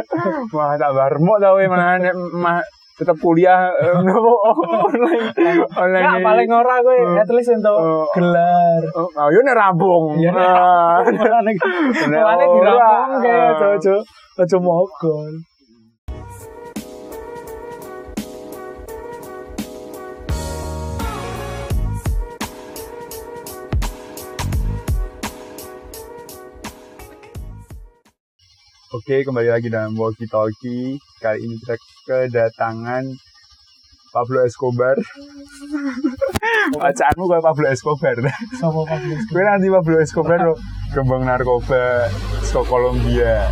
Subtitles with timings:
[0.56, 2.00] Wah, tak barmo tau ya mana
[2.34, 2.60] mah
[2.96, 5.32] tetap kuliah eh, nopo online
[5.72, 6.04] online.
[6.04, 7.16] Nah, paling ora Hmm.
[7.16, 8.04] at least entuk Oh.
[8.12, 8.82] gelar.
[8.92, 10.20] Oh, ayo nek rampung.
[10.20, 11.00] Ya, nek Ah.
[11.08, 11.52] Mulane
[12.12, 12.20] Nek
[12.76, 13.56] Ah.
[13.56, 13.94] aja aja
[14.36, 15.32] aja mogol.
[28.90, 30.98] Oke, kembali lagi dalam Walkie Talkie.
[31.22, 31.78] Kali ini kita
[32.10, 33.06] kedatangan
[34.10, 34.98] Pablo Escobar.
[36.74, 38.18] Bacaanmu kayak Pablo Escobar.
[38.58, 39.22] Sopo Pablos?
[39.30, 40.58] Gue nanti Pablo Escobar lo
[40.90, 42.10] kembang narkoba
[42.42, 43.46] ke Kolombia.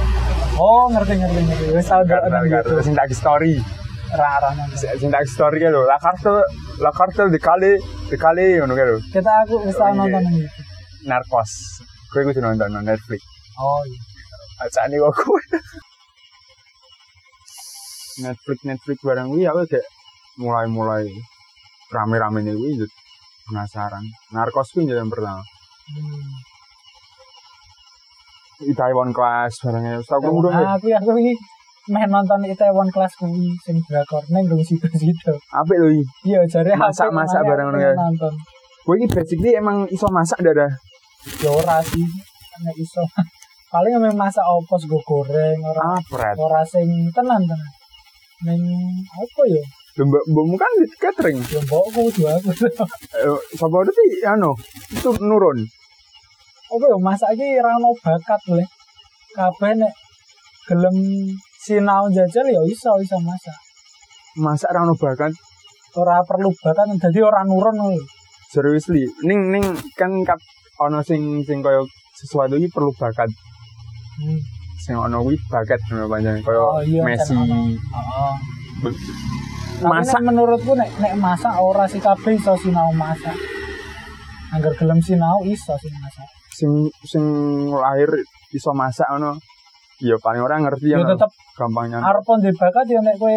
[0.58, 1.64] Oh, ngerti ngerti ngerti.
[1.70, 2.82] Wis tau Kartu YouTube.
[2.82, 3.62] sing tak story.
[4.10, 4.74] Rara nang.
[4.74, 5.86] Sing tak story kan lo.
[5.86, 6.42] La cartel,
[6.82, 7.78] la cartel de Cali,
[8.10, 8.98] de Cali ngono lo.
[9.14, 10.02] Kita aku tau iya.
[10.02, 10.66] nonton YouTube.
[11.06, 11.78] Narcos.
[12.10, 13.22] Gue kudu nonton nang Netflix.
[13.54, 14.07] Oh iya.
[14.58, 15.42] Bacaane kok gue.
[18.18, 19.86] Netflix Netflix barang gue aku kayak
[20.42, 21.06] mulai-mulai
[21.94, 22.86] rame-rame nih gue jadi
[23.46, 24.02] penasaran.
[24.34, 25.42] Narcos gue jadi yang pertama.
[25.88, 26.30] Hmm.
[28.58, 30.02] Itaewon Class barangnya.
[30.02, 30.66] Tahu kamu dong ya?
[30.74, 31.34] Aku aku iki
[31.94, 35.38] meh nonton Itaewon Class kuwi sing drakor ning ndung situ-situ.
[35.54, 36.02] Apa ini?
[36.26, 37.94] Iya, jare Masak-masak bareng ngono ya.
[37.94, 38.32] aku nonton.
[38.82, 40.70] Gue ini basically emang iso masak dah dah.
[41.38, 42.02] Ya ora sih.
[42.66, 43.06] Nek iso.
[43.68, 47.72] Paling emang masak opo sego goreng ora Ah, ora sing tenan tenan.
[48.48, 48.62] Ning
[49.12, 49.64] apa ya?
[49.98, 51.38] Mbak mbakmu kan di catering.
[51.52, 52.48] Ya mbokku kudu aku.
[53.18, 54.54] Eh, Sopo itu anu,
[54.94, 55.58] itu nurun.
[56.70, 58.64] Apa ya masak iki ora ono bakat le.
[59.36, 59.92] Kabeh nek
[60.70, 60.96] gelem
[61.60, 63.58] sinau jajal ya iso iso masak.
[64.38, 65.34] Masak rano bahkan
[65.98, 68.00] Ora perlu bakat dadi ora nurun lho.
[68.48, 69.04] seriously.
[69.28, 69.64] Ning ning
[69.98, 70.38] kan kap
[70.80, 71.84] ono sing sing koyo
[72.16, 73.28] sesuatu ini perlu bakat.
[74.18, 74.40] Hmm.
[74.78, 77.34] Sing ono kuwi bakat ngono Oh, iya, Messi.
[77.34, 77.46] kan.
[77.46, 78.34] Heeh.
[79.78, 83.34] Masak menurutku nek nek masak ora sih kabeh iso sinau masak.
[84.50, 86.26] Angger gelem sinau iso sih masak.
[86.58, 87.22] sing sing
[87.70, 88.10] lahir
[88.50, 89.38] iso masak ngono.
[90.02, 91.98] Ya paling orang ngerti Ya tetep gampangnya.
[92.02, 93.34] arep ndek bakat ya nek kowe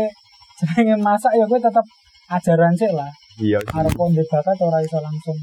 [0.57, 1.85] jenenge masak ya kowe tetep
[2.29, 3.09] ajaran sik lah.
[3.37, 3.61] Iya.
[3.77, 5.37] Arep ndek bakat ora iso langsung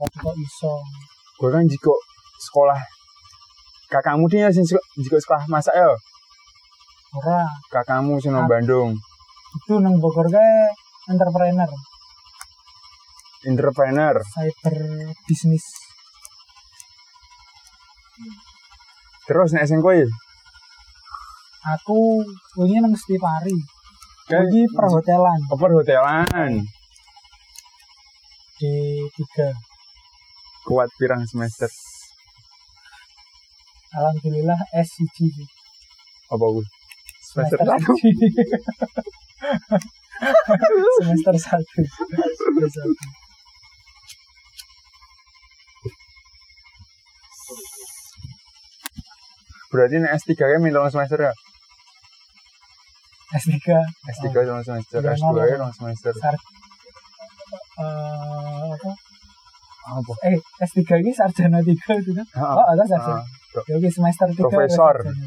[0.00, 0.72] kok iso.
[1.36, 1.92] Gue kan jiko
[2.40, 2.80] sekolah
[3.92, 5.92] kakakmu dia sing jiko sekolah masak ya.
[7.12, 7.44] Ora.
[7.68, 8.48] Kakakmu sing nang.
[8.48, 8.96] Bandung.
[9.52, 10.72] Itu nang Bogor kae
[11.12, 11.68] entrepreneur,
[13.44, 14.16] Entrepreneur.
[14.32, 14.76] cyber
[15.28, 15.66] bisnis.
[19.28, 20.00] Terus nek sing kowe
[21.76, 22.24] Aku
[22.58, 23.54] wingi nang Stipari.
[24.32, 26.52] Iki perhotelan apa hotelan
[28.56, 29.50] di tiga.
[30.62, 31.66] kuat pirang semester
[33.92, 35.48] Alhamdulillah S1 sih.
[36.28, 36.64] apa gue
[37.22, 37.92] semester satu
[40.98, 41.80] semester satu.
[41.82, 43.04] Semester satu.
[49.72, 51.32] berarti nek S3 kan minta semester ya
[53.32, 53.56] S3
[54.12, 55.44] S3 sama semester Iya, S2 nol.
[55.48, 56.34] ya sama semester sar
[57.80, 58.90] eh, apa?
[59.82, 62.26] apa Eh, S3 ini sarjana 3 itu kan?
[62.36, 63.16] Oh, ada sarjana.
[63.18, 63.24] ah,
[63.54, 64.94] Ya, oke, semester 3 Profesor.
[64.98, 65.26] sarjana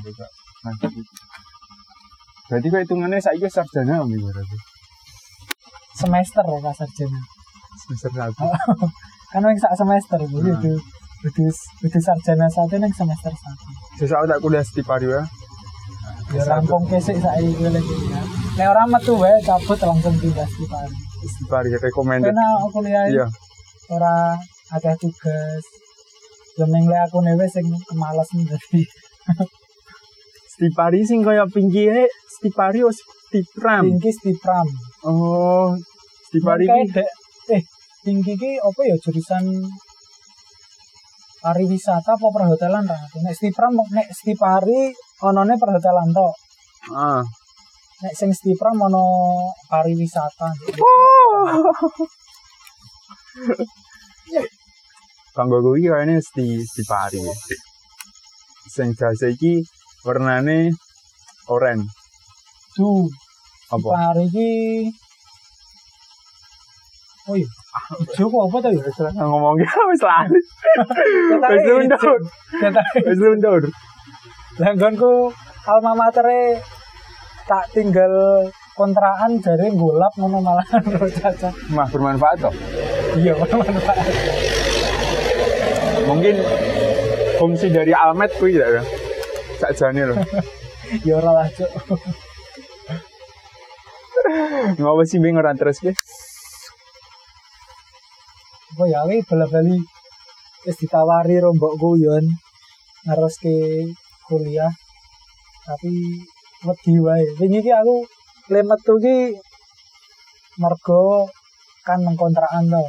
[0.00, 0.26] tiga.
[0.60, 0.86] Nanti.
[2.44, 4.56] berarti kok hitungannya saya sarjana om berarti
[5.92, 7.20] Semester ora sarjana.
[7.78, 8.44] semester satu
[9.30, 10.26] Kan yang sak semester Ah.
[10.26, 10.72] jadi itu
[11.22, 11.42] itu
[11.80, 13.66] itu sarjana satu yang semester satu.
[13.96, 15.22] sesaat tak kuliah di Pario ya
[16.30, 18.22] Ya rampung kesik saiki kowe lagi ya.
[18.56, 20.94] Nek ora metu wae cabut langsung pindah Stipari.
[21.20, 23.26] di Pario recommended Karena kuliah iya
[23.88, 24.34] ora
[24.70, 25.62] akeh tugas.
[26.58, 28.82] Lemeng le aku newe sing kemales dadi.
[30.50, 34.66] Stipari sing kaya pinggire Stipari o Stipram Tinggi Stipram.
[35.06, 35.70] oh
[36.26, 37.10] Stipari Kayak ki dek
[37.54, 37.62] eh
[38.02, 39.44] tinggi ki apa ya jurusan
[41.40, 42.98] pariwisata apa perhotelan ra?
[43.24, 44.90] Nek Stipram nek Stipari
[45.22, 46.34] onone perhotelan tok.
[46.96, 47.22] ah
[48.02, 49.04] Nek sing Stipram ono
[49.70, 50.48] pariwisata.
[55.36, 57.22] Kanggo kuwi kayane sti Stipari
[58.70, 59.62] sing jasa iki
[60.06, 60.70] warnane
[61.48, 61.86] oranye
[62.76, 63.06] Duh,
[63.70, 64.50] apa Stipari ki
[67.30, 67.46] Oh iya,
[68.02, 68.78] ijo kok apa tadi?
[69.14, 70.48] ngomongnya wis lali wis.
[72.58, 72.98] Ketake.
[73.06, 73.62] wis luntur
[74.58, 75.30] Langgonku
[75.62, 76.58] alma matere
[77.46, 78.10] tak tinggal
[78.74, 80.66] kontrakan jare golap ngono malah
[81.22, 81.54] caca.
[81.70, 82.54] mah bermanfaat toh
[83.14, 83.98] Iya, manfaat.
[86.10, 86.34] Mungkin
[87.38, 88.82] fungsi dari almet kuwi ya
[89.62, 90.18] sakjane lho
[91.06, 91.70] Ya ora lah, Cuk.
[94.74, 95.94] Ngapa sih bingung ora terus ki?
[98.74, 99.78] Apa ya iki bala-bali
[100.66, 102.26] wis ditawari ro mbokku yon
[103.06, 103.86] neruske
[104.26, 104.74] kuliah.
[105.62, 106.26] Tapi
[106.66, 107.38] wedi wae.
[107.38, 107.96] Wingi iki aku
[108.50, 109.38] le metu ki
[110.58, 111.30] mergo
[111.86, 112.84] kan nang kontrakan to.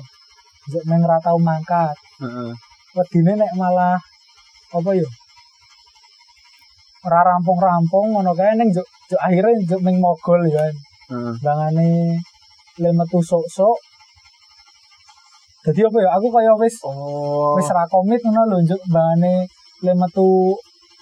[0.74, 1.94] Juk nang ra tau mangkat.
[2.18, 2.71] Heeh.
[2.96, 3.96] Wedine nek malah
[4.76, 5.08] apa yo?
[7.08, 10.68] Ora rampung-rampung ngono kae ning juk juk akhire juk ning mogol ya.
[11.12, 11.34] Heeh.
[11.44, 11.90] Bangane
[12.82, 13.78] le metu sok-sok.
[15.66, 16.10] Jadi apa ya?
[16.18, 17.56] Aku kaya wis Oh.
[17.58, 19.34] wis ra komit ngono lho njuk bangane
[19.86, 20.28] le metu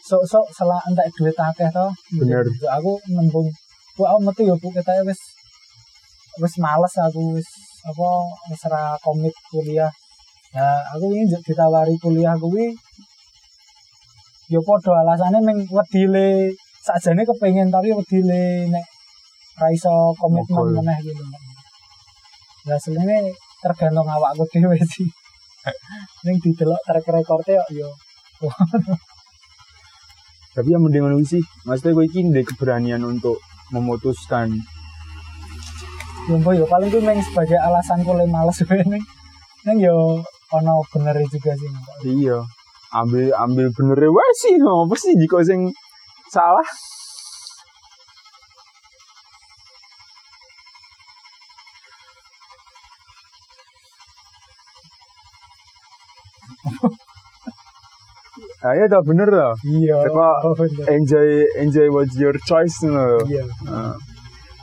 [0.09, 1.88] sok-sok selak entek duit akeh to.
[2.21, 2.45] Bener.
[2.45, 3.50] Njuk aku nembung
[3.97, 5.19] Bu aku metu ya Bu kita wis
[6.41, 7.50] wis males aku wis
[7.89, 8.07] apa
[8.47, 9.91] wis ra komit kuliah.
[10.50, 12.74] Ya aku ini ditawari kuliah kuwi
[14.50, 16.50] ya padha alasane ming wedile
[16.81, 18.86] sakjane kepengin tapi wedile nek
[19.62, 21.24] ra iso komitmen meneh gitu.
[22.66, 23.30] Ya asline
[23.62, 25.07] tergantung awakku dhewe sih.
[26.25, 27.90] Ning didelok track record-e kok yo
[30.56, 31.44] Tapi yang mending ngono sih.
[31.68, 33.38] Maksudnya gue iki ndek keberanian untuk
[33.69, 34.60] memutuskan
[36.25, 38.60] Jumbo yo paling kuwi meng sebagai alasan kule males
[38.92, 39.04] ning.
[39.68, 41.69] Ning yo ono bener juga sih.
[42.10, 42.38] iya
[42.90, 45.69] ambil ambil bener wae sih apa sih jika sing
[46.34, 46.66] salah
[58.60, 59.96] Ayo tau bener tau Iya.
[60.12, 60.56] Apa- oh,
[60.92, 63.24] enjoy enjoy what's your choice lho.
[63.24, 63.44] Iya.
[63.63, 63.96] Nah,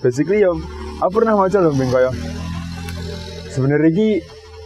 [0.04, 0.52] basically ya
[1.00, 2.12] aku pernah maca loh bing kaya
[3.48, 3.88] sebenarnya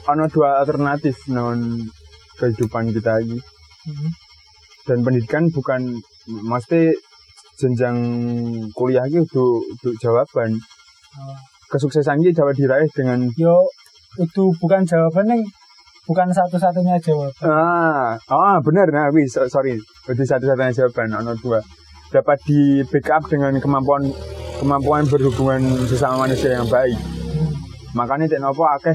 [0.06, 1.85] ana dua alternatif non
[2.37, 3.38] kehidupan kita ini
[3.81, 4.12] Hmm.
[4.85, 6.93] dan pendidikan bukan mesti
[7.56, 7.97] jenjang
[8.70, 10.52] kuliah iki untuk untuk jawaban
[11.11, 11.35] Oh.
[11.69, 13.67] kesuksesan ini dapat diraih dengan Yo
[14.17, 15.43] itu bukan jawaban ning
[16.02, 17.41] bukan satu-satunya jawaban.
[17.43, 21.58] ah ah benar nah wis so- sorry itu satu-satunya jawaban ana dua
[22.11, 24.12] dapat di backup dengan kemampuan
[24.56, 27.49] kemampuan berhubungan sesama manusia yang baik Hmm.
[27.93, 28.94] makanya tek nopo akeh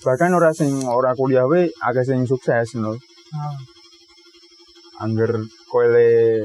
[0.00, 2.96] bahkan ora sing ora kuliah we akeh sing sukses no
[3.30, 3.54] Ah.
[5.06, 5.30] angger
[5.70, 6.42] koele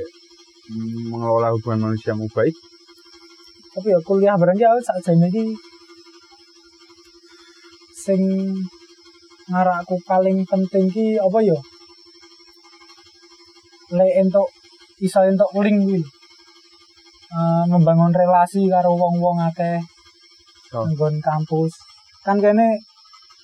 [1.09, 2.53] mengelola hubungan manusia mu baik
[3.75, 5.43] Tapi ya kuliah bareng ki aku sakjane iki
[7.91, 8.21] sing
[9.51, 11.59] ngarakku paling penting ki apa ya?
[13.99, 14.47] Le entuk
[15.03, 15.99] iso entuk link kuwi.
[15.99, 16.07] lho.
[17.35, 19.83] Eh, membangun relasi karo wong-wong akeh
[20.71, 20.87] Oh.
[20.87, 21.75] nggon kampus.
[22.23, 22.79] Kan kene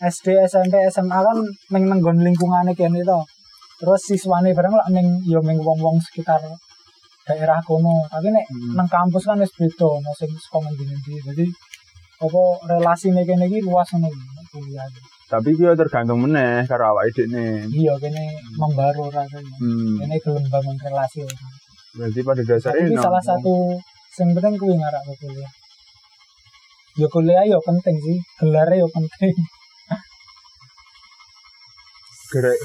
[0.01, 1.37] SD, SMP, SMA kan
[1.71, 3.19] ning nenggon lingkungane kene to.
[3.79, 6.41] Terus siswane bareng lak ning ya ning wong-wong sekitar
[7.27, 7.95] daerah kono.
[8.09, 8.73] Tapi nek Hmm.
[8.77, 11.13] nang kampus kan wis beda ono sing saka ngendi-endi.
[11.21, 11.45] Jadi
[12.21, 14.09] apa relasine kene iki luas ngono
[14.51, 14.85] kuliah.
[15.31, 18.23] tapi kuwi tergantung meneh karo awake dhewe Iya kene
[18.59, 19.55] membaru rasanya.
[19.63, 19.95] hmm.
[20.03, 21.23] Kene gelem bangun relasi.
[21.95, 23.53] berarti pada dasarnya ini no- salah satu
[24.11, 25.51] sing penting kuwi ngarak kuliah.
[26.99, 29.35] Ya kuliah ya penting sih, gelarnya ya penting.
[32.31, 32.59] gerek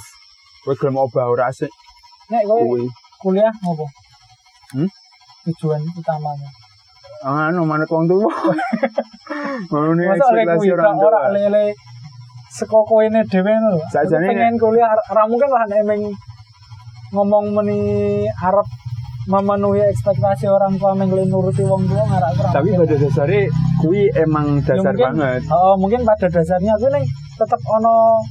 [0.64, 1.70] kowe gelem obah ora sih
[2.30, 2.78] Nek kowe
[3.22, 3.86] kuliah ngopo?
[4.74, 4.90] Hmm?
[5.46, 6.46] Tujuan utamamu.
[7.26, 8.28] anu manut wong tuwa
[9.70, 11.64] ngono nih ekspektasi orang ora tua ora lele
[12.50, 13.78] saka koene dhewe lho.
[13.90, 16.02] Sajane pengen kuliah ora mungkin lah nek emeng
[17.14, 17.80] ngomong meni
[18.28, 18.68] arep
[19.26, 22.50] memenuhi ekspektasi orang tua meng nuruti wong tua ngarak ora.
[22.54, 23.42] tapi pada dasarnya
[23.80, 28.22] kuwi emang dasar mungkin- banget Oh, mungkin pada dasarnya aku ning tetep ono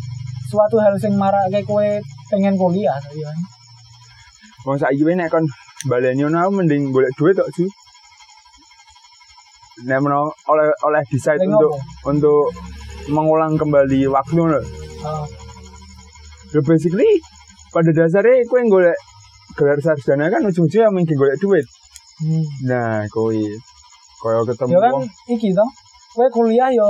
[0.50, 1.88] suatu hal sing marake kowe
[2.30, 3.32] pengen kuliah ya.
[4.66, 5.46] Wong saiki nek kon
[5.90, 7.70] baleni ono mending golek duit tok sih.
[9.86, 12.10] Nek meno oleh oleh decide Ning untuk opo?
[12.10, 12.44] untuk
[13.12, 14.62] mengulang kembali waktu lho.
[15.06, 15.26] Oh,
[16.54, 17.20] Ya basically
[17.76, 18.96] pada dasarnya kowe golek
[19.60, 21.66] gelar sarjana kan ujung-ujungnya mungkin golek duit.
[22.24, 22.44] hmm.
[22.66, 23.36] Nah, kowe
[24.24, 24.94] koyo ketemu Ya kan
[25.30, 25.66] iki to.
[26.16, 26.88] Kowe kuliah yo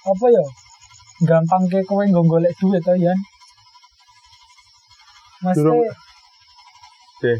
[0.00, 0.44] apa yo?
[1.28, 3.12] Gampang ke kowe nggo golek duit to ya.
[5.44, 5.84] Mas Durung-
[7.20, 7.32] Oke.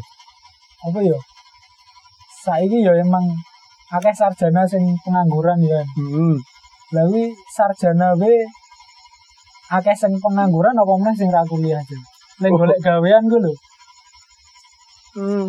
[0.85, 1.17] Apa yo?
[2.45, 3.25] Saiki yo emang
[3.93, 5.81] akeh sarjana sing pengangguran ya.
[5.97, 6.37] hmm,
[6.93, 8.33] kuwi sarjana we
[9.69, 11.97] akeh sing pengangguran apa meneh sing ra kuliah aja.
[12.41, 12.59] Ning Oh.
[12.61, 13.53] golek gawean ku lho,
[15.17, 15.45] hmm.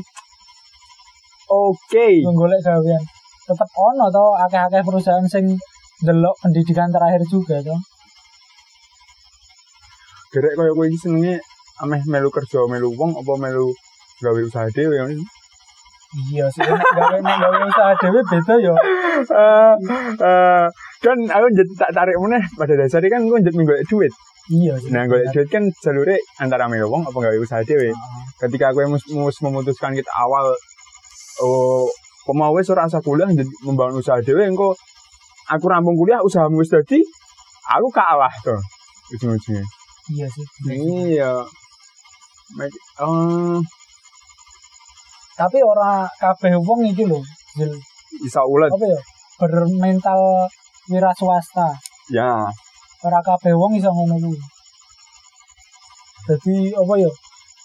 [1.49, 2.07] Oke.
[2.25, 3.03] nggo golek gawean.
[3.49, 5.45] Tetep ono to akeh-akeh perusahaan sing
[6.05, 7.77] delok pendidikan terakhir juga to.
[10.33, 11.35] Gerek koyo kowe iki senenge
[11.83, 13.69] ameh melu kerja melu wong apa melu
[14.25, 15.25] gawe usaha dhewe ngono.
[16.33, 18.75] iya sih gawe gawe usaha dhewe beda ya
[19.23, 19.75] Eh,
[20.25, 20.67] eh,
[21.05, 24.12] kan aku jadi tak tarik meneh pada dasarnya kan aku jadi golek duit.
[24.49, 27.93] iya sih Nah, golek duit kan jalure antara melu wong apa gawe usaha dhewe.
[27.93, 28.23] Heeh.
[28.41, 30.53] Ketika aku mus, mus memutuskan kita awal
[31.45, 31.89] oh
[32.25, 33.29] pemau wis ora usah kuliah
[33.67, 34.73] membangun usaha dhewe engko
[35.51, 37.03] aku rampung kuliah usahamu wis dadi
[37.69, 38.61] aku kalah tuh
[39.12, 39.65] ujung-ujungnya.
[40.12, 41.33] Iya sih Iya.
[42.52, 43.57] Eh,
[45.35, 47.19] tapi ora kabeh wong iki lho
[48.21, 49.00] bisa ulet apa ya?
[49.40, 50.21] Bermental
[50.87, 51.73] wira swasta.
[52.12, 52.45] Ya.
[53.02, 54.38] ora kabeh wong iso ngono kuwi.
[56.28, 57.11] Dadi apa ya?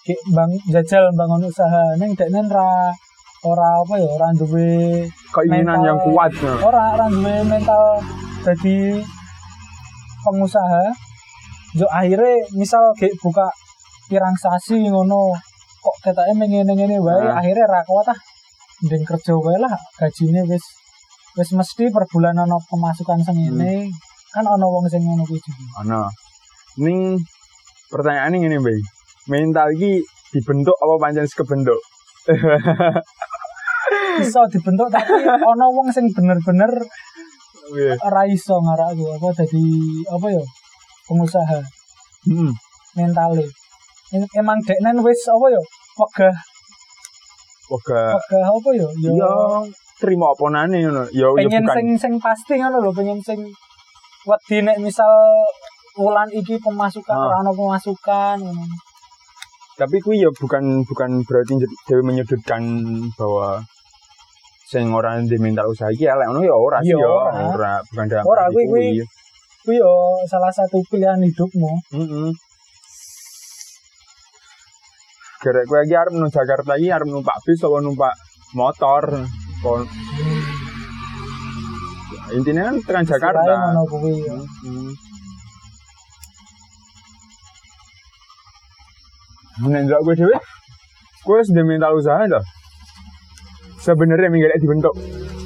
[0.07, 1.83] Kayak bang jajal bangun usaha.
[1.99, 2.89] Ning dekne ra
[3.43, 4.07] ora apa ya?
[4.07, 5.03] Ora duwe
[5.35, 6.31] Keinginan Mental- yang kuat.
[6.33, 6.53] ya.
[6.63, 7.83] ora ora duwe mental
[8.41, 9.03] dadi
[10.23, 10.83] pengusaha
[11.77, 13.45] yo akhirnya misal kayak buka
[14.09, 15.31] pirang sasi ngono
[15.77, 17.37] kok ketake ngene-ngene wae Nah.
[17.39, 18.19] akhirnya ra kuat ah
[18.83, 20.63] ndeng kerja wae lah gajine wis
[21.37, 23.93] wis mesti per bulan ana pemasukan sengene
[24.33, 25.39] kan ana wong sing ngono kuwi
[25.79, 26.09] Ana.
[26.77, 27.17] Ning
[27.89, 28.77] pertanyaan ini ngene, Mbak.
[29.33, 29.97] Mental iki
[30.29, 31.79] dibentuk apa pancen kebentuk?
[34.21, 36.69] iso dibentuk tapi ana wong sing bener-bener
[37.67, 37.99] Iya.
[37.99, 39.59] ora iso ngarakku apa dadi
[40.07, 40.39] apa ya
[41.07, 41.59] pengusaha
[42.27, 42.51] Hmm.
[42.93, 43.47] mentale
[44.07, 45.61] Em- emang deknen wis apa ya
[45.97, 46.35] wegah
[47.67, 49.31] Wega wegah apa ya ya ya
[49.99, 51.03] terima apa nane ngono.
[51.11, 51.75] Ya ya pengen bukan.
[51.75, 53.39] sing sing pasti ngono lho pengen sing
[54.23, 55.11] wedi nek misal
[55.99, 57.27] wulan iki pemasukan Ah.
[57.27, 58.63] ora ana pemasukan ngono.
[59.75, 61.53] Tapi kuwi ya bukan bukan berarti
[61.85, 62.63] dewe menyudutkan
[63.13, 63.59] bahwa
[64.63, 67.03] sing ora di mental usaha iki elek ngono ya ora sih ya.
[67.51, 67.83] ora.
[67.83, 69.03] Bukan dalam Ora, arti kuwi-
[69.67, 71.67] Kuwi yo salah satu pilihan hidupmu.
[71.91, 72.31] Heeh.
[75.43, 78.15] Gerek kowe iki arep nang Jakarta iki arep numpak bis apa numpak
[78.55, 79.27] motor.
[79.59, 79.83] Kon
[82.31, 83.75] intinya kan tekan Jakarta.
[83.91, 84.39] Kuwi yo.
[84.39, 84.91] Hmm.
[89.67, 90.35] Kowe dhewe,
[91.27, 92.39] kowe wis ndek mental usaha to?
[93.83, 94.95] Sebenarnya minggu dibentuk.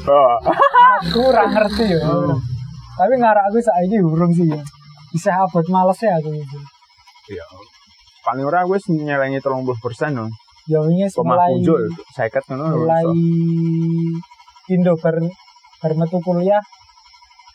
[0.06, 0.38] Oh.
[1.10, 2.38] Aku ora ngerti yo.
[3.02, 4.62] Tapi ngarak aku saiki urung sih yo.
[5.10, 6.60] Bisa abot males ya aku itu.
[7.34, 7.42] Iya.
[8.22, 10.30] Paling ora wis nyelengi 30% no.
[10.70, 12.66] Ya wis Koma mulai kunjul 50 ngono.
[12.70, 13.06] lho, mulai.
[14.70, 15.18] Indo bar
[15.98, 16.62] metu kuliah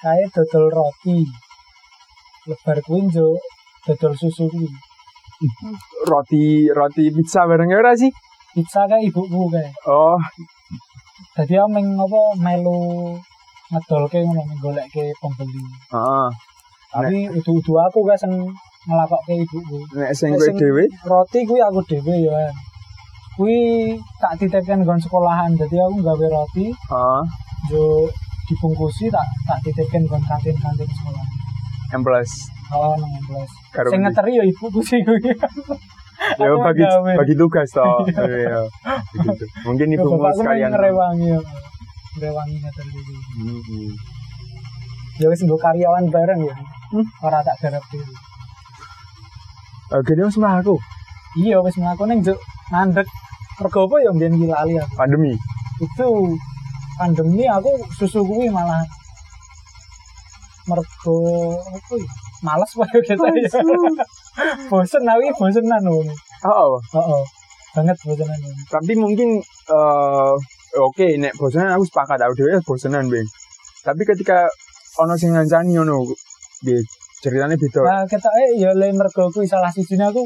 [0.03, 1.23] kae dodol roti.
[2.51, 3.39] Lebar kuwi njo
[3.87, 4.67] dodol susu kuwi.
[6.11, 8.11] roti roti pizza bareng ora sih?
[8.51, 9.71] Pizza kae ibuku kae.
[9.87, 10.19] Oh,
[11.39, 13.15] Dadi aku meng apa melu
[13.73, 15.63] ngedolke ngono goleke pembeli.
[15.93, 16.29] heeh.
[16.87, 18.33] Tapi udu-udu aku guys sing
[18.87, 19.79] ngelakokke ibuku.
[19.99, 22.49] Nek sing Nek kowe dhewe, Roti kuwi aku dhewe ya.
[23.37, 23.59] Kuwi
[24.23, 25.53] tak titipkan nggon sekolahan.
[25.59, 27.23] Jadi aku gawe roti, heeh,
[27.75, 28.09] yo
[28.49, 31.27] dibungkusi tak tak titipkan nggon kantin-kantin sekolah.
[31.99, 32.31] M plus.
[32.73, 33.13] Oh, nang.
[33.75, 35.21] Karo Sing ngeteri ya ibuku sih kuwi.
[36.41, 36.83] Ya bagi
[37.13, 38.03] bagi tugas toh.
[38.25, 38.65] Iya.
[39.15, 39.45] Begitu.
[39.69, 40.73] Mungkin Ya, ibumu bapakku sekalian.
[42.17, 42.33] Ya.
[42.33, 43.17] Ngrewangi ngeteri kuwi.
[43.37, 43.93] Hmm.
[45.21, 46.57] Ya wis nggo karyawan bareng ya.
[46.93, 47.07] Hmm.
[47.21, 48.09] Ora tak garap dhewe.
[49.95, 50.75] Eh, gini wis mlaku
[51.37, 52.39] Iya wis mlaku ning njuk
[52.73, 53.07] mandek.
[53.61, 54.93] Mergo apa ya mbiyen lali aku.
[54.97, 55.33] pandemi.
[55.81, 56.09] Itu
[56.99, 58.85] pandemi aku susu kuwi malah
[60.67, 61.17] mergo
[61.73, 62.09] apa ya?
[62.45, 63.49] Males wae kita ya.
[64.69, 66.05] bosen aku iki bosenan lho.
[66.45, 67.23] Oh, Heeh.
[67.73, 68.41] Banget bosenan.
[68.69, 69.41] tapi mungkin
[69.73, 70.35] eh
[70.79, 73.27] oke nek bosenan aku sepakat aku dhewe bosenan, Bing.
[73.87, 74.45] Tapi ketika
[75.01, 76.05] ono sing ngancani ngono,
[76.65, 76.81] piye
[77.23, 77.81] ceritanya beda.
[77.83, 80.23] Nah, eh ya le mergo kuwi salah sijine aku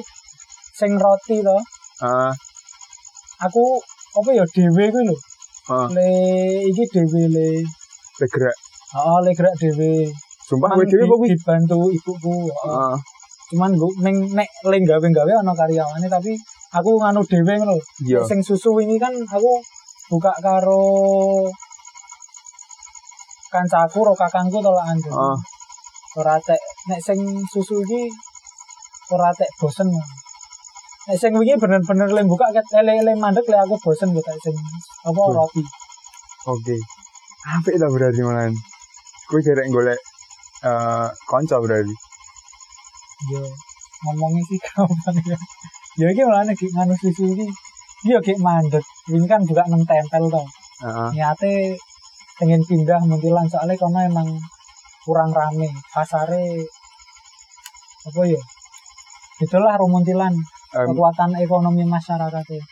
[0.74, 1.56] sing roti to.
[2.02, 2.32] Ah,
[3.40, 3.80] Aku
[4.20, 5.16] apa ya dhewe kuwi lho.
[5.72, 6.08] ah, Le
[6.70, 7.48] iki dhewe le.
[8.20, 8.56] bergerak.
[8.92, 9.92] Heeh, le gerak dhewe.
[10.48, 11.28] Sumpah kowe dhewe kok kuwi.
[11.32, 12.34] dibantu ibuku.
[12.48, 12.68] heeh.
[12.68, 12.96] Ah,
[13.50, 16.32] Cuman gue neng nek le gawe-gawe ana karyawane tapi
[16.70, 17.76] aku nganu dhewe ngono.
[18.28, 19.52] Sing susu ini kan aku
[20.10, 20.82] buka karo
[23.52, 25.16] kancaku ro kakangku tolakan dhewe.
[25.16, 25.38] Ah,
[26.18, 26.58] Ora tek
[26.90, 27.18] nek sing
[27.52, 28.02] susu iki
[29.14, 29.88] ora tek bosen.
[31.06, 34.56] Nek sing wingi bener-bener le buka ket ele-ele mandek le aku bosen kok sing
[35.08, 35.34] apa Hmm.
[35.38, 35.62] roti.
[36.52, 36.76] oke.
[37.54, 38.52] Apik ta berarti malahan.
[39.28, 40.00] Kowe gerek golek
[40.68, 41.94] eh kanca berarti.
[43.30, 43.42] Yo
[44.02, 45.38] ngomongnya sih gampang ya.
[46.00, 47.46] Ya iki malah nek nganu susu iki
[48.00, 48.84] Iya kayak mandek.
[49.10, 50.46] Ini kan juga nang tempel tau.
[50.86, 51.08] Heeh.
[51.18, 51.52] Niate
[52.38, 54.28] pengen pindah muntilan soalnya karena emang
[55.04, 55.68] kurang rame.
[55.90, 56.64] Pasare
[58.06, 58.40] apa ya?
[59.44, 60.34] Itulah rumuntilan
[60.70, 62.62] Em, kekuatan ekonomi masyarakatnya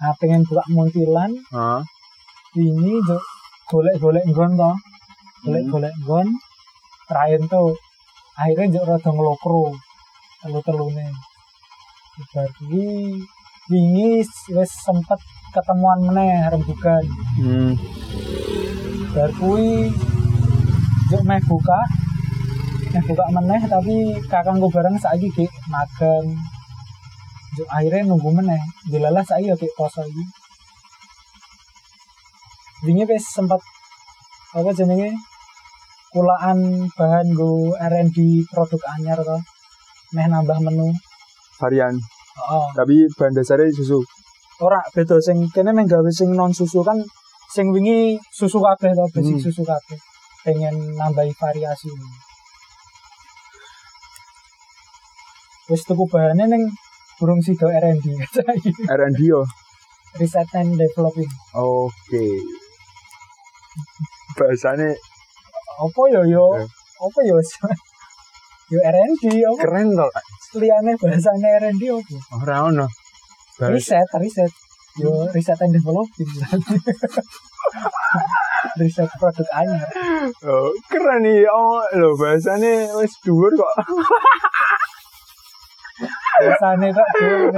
[0.00, 1.84] nah pengen buka muntilan Hah?
[2.56, 2.96] ini
[3.68, 4.72] golek-golek nggon to
[5.44, 6.32] golek-golek nggon
[7.04, 7.76] terakhir tuh
[8.40, 9.74] akhirnya juk rada ngelokro
[10.40, 11.08] telu-telune.
[12.32, 13.20] Bar kuwi
[13.68, 14.24] wingi
[14.56, 15.20] wis sempet
[15.52, 17.04] ketemuan meneh rembugan
[17.40, 17.72] Hmm.
[19.14, 19.88] bar kuwi
[21.08, 21.80] juk meh buka.
[22.92, 23.94] Meh buka meneh tapi
[24.28, 26.26] kakangku bareng saiki gek magang.
[27.56, 28.60] Juk akhirnya nunggu meneh.
[28.90, 30.24] Dilalah saiki ya gek poso iki.
[32.84, 33.60] Wingi wis sempet
[34.54, 35.10] apa jenenge?
[36.12, 38.16] Kulaan bahan go R&D
[38.48, 39.38] produk anyar to.
[40.14, 40.88] Meh nambah menu.
[41.60, 41.96] Varian.
[42.40, 43.98] Oh Tapi bahan dasarnya susu.
[44.58, 46.98] ora beda sing kene meh gawe sing non susu kan
[47.48, 49.44] sing wingi susu kabeh to basic Hmm.
[49.44, 49.98] susu kabeh
[50.42, 51.90] pengen nambahi variasi
[55.68, 56.64] wis tuku bahannya ning
[57.18, 58.06] burung sido R&D.
[58.88, 59.42] R&D yo.
[60.16, 62.24] research and developing Oke.
[64.34, 64.90] Bahasanya
[65.78, 66.66] apa yo yo Eh.
[66.98, 67.36] apa yo
[68.68, 70.10] yo R&D apa keren tau.
[70.60, 72.86] liyane bahasane R&D apa Ora ono.
[73.56, 74.52] Bahasa riset riset
[75.00, 76.28] yo riset and developing
[78.80, 79.88] riset produk anyar
[80.44, 81.48] oh, keren nih.
[81.48, 83.72] Oh, lo bahasanya wis dhuwur kok.
[86.44, 87.48] bahasane kok dhewe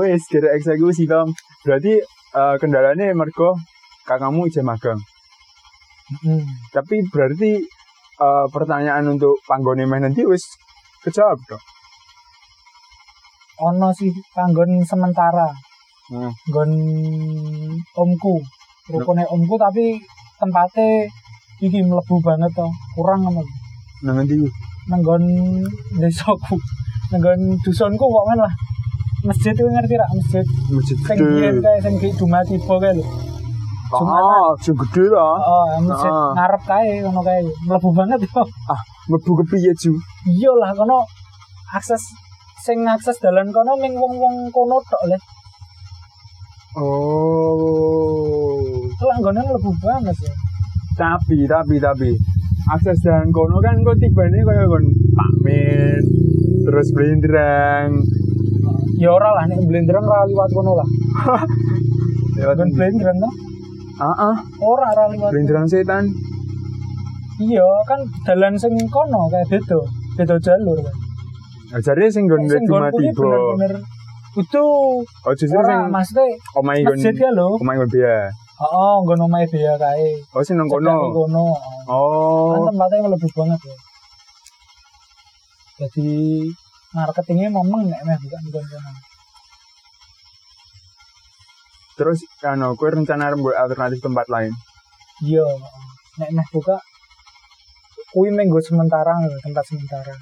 [0.00, 1.28] Wis kira eksekusi Tom.
[1.62, 2.00] Berarti
[2.40, 3.60] eh, kendalanya mergo
[4.08, 5.00] kakakmu ijazah magang.
[6.24, 6.42] hmm.
[6.74, 7.60] Tapi berarti
[8.20, 10.44] eh, pertanyaan untuk panggone meh nanti wis
[11.04, 11.64] kejawab dong.
[13.60, 15.48] ono sih panggon sementara.
[16.10, 16.32] Hmm.
[16.48, 16.70] nggon
[17.94, 18.34] omku.
[18.90, 20.00] Rukune omku tapi
[20.40, 21.06] tempatnya
[21.60, 22.66] iki mlebu banget to.
[22.96, 23.44] Kurang ngono.
[24.02, 24.36] Nang nanti
[24.90, 25.24] nenggon
[26.00, 26.56] desaku.
[27.12, 28.54] Nenggon dusunku kok men lah.
[29.20, 30.08] Masjid itu ngerti ra?
[30.16, 31.64] Masjid masjid sing biyen gede.
[31.68, 33.29] kae sing di Dumatibo kae lho
[33.90, 34.76] Ah, sing
[35.10, 35.34] lah.
[35.42, 36.30] oh masjid Ah.
[36.38, 37.42] ngarep kae ngono kae.
[37.66, 38.42] Mlebu banget yo.
[38.70, 39.90] Ah, mlebu kepiye ju?
[40.30, 41.02] iya lah kono
[41.74, 42.02] akses
[42.62, 45.18] sing akses dalan kono ming wong-wong kono tok le
[47.50, 48.86] Oh.
[49.00, 50.32] lah nggone mlebu banget ya
[50.94, 52.10] Tapi, tapi, tapi.
[52.70, 54.84] Akses jalan kono kan kok tibane kaya kon
[55.16, 55.98] pamen
[56.62, 57.90] terus blendrang
[59.00, 60.88] ya ora lah nek blenderang ora liwat kono lah.
[62.38, 63.30] Lewat blenderang to
[64.00, 66.04] ah ora ora liwat blendrang setan?
[67.40, 69.80] Iya kan dalan sing kono kayak beda
[70.16, 70.96] beda jalur kan
[71.76, 73.72] ajare sing nggon kuwi tiba bener-bener
[74.38, 74.64] itu
[75.04, 76.26] oh justru sing maksudnya
[76.58, 77.48] omahe nggon masjid ya lho.
[77.60, 77.78] omahe
[78.60, 79.20] heeh nggon
[79.80, 80.10] kae.
[80.36, 81.12] Oh sing nang kono?
[81.12, 81.44] kono
[81.88, 82.52] oh.
[82.56, 83.76] Kan tempatnya mlebu banget ya
[85.80, 86.12] jadi
[86.92, 89.09] marketingnya memang nek meh bukan kono
[92.00, 94.56] terus ano kowe rencana arep mbok alternatif tempat lain?
[95.20, 95.44] Iya
[96.16, 96.80] nek meh buka
[98.16, 99.12] kuwi menggo sementara
[99.44, 100.16] tempat sementara.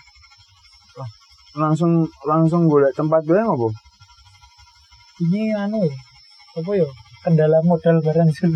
[1.54, 3.68] Langsung langsung golek tempat doang apa?
[5.22, 5.86] Ini anu
[6.58, 6.88] apa ya
[7.22, 8.50] kendala modal barang sih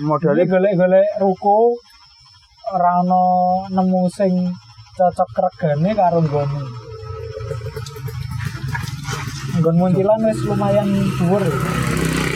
[0.00, 0.48] modalnya?
[0.48, 1.76] Jadi golek-golek ruko
[2.72, 3.24] ora ono
[3.68, 4.32] nemu sing
[4.96, 6.60] cocok regane karo nggone.
[9.56, 11.44] Nggon muntilan wis lumayan dhuwur.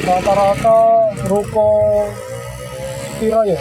[0.01, 0.79] Rata-rata
[1.29, 1.69] ruko
[3.21, 3.61] piro ya?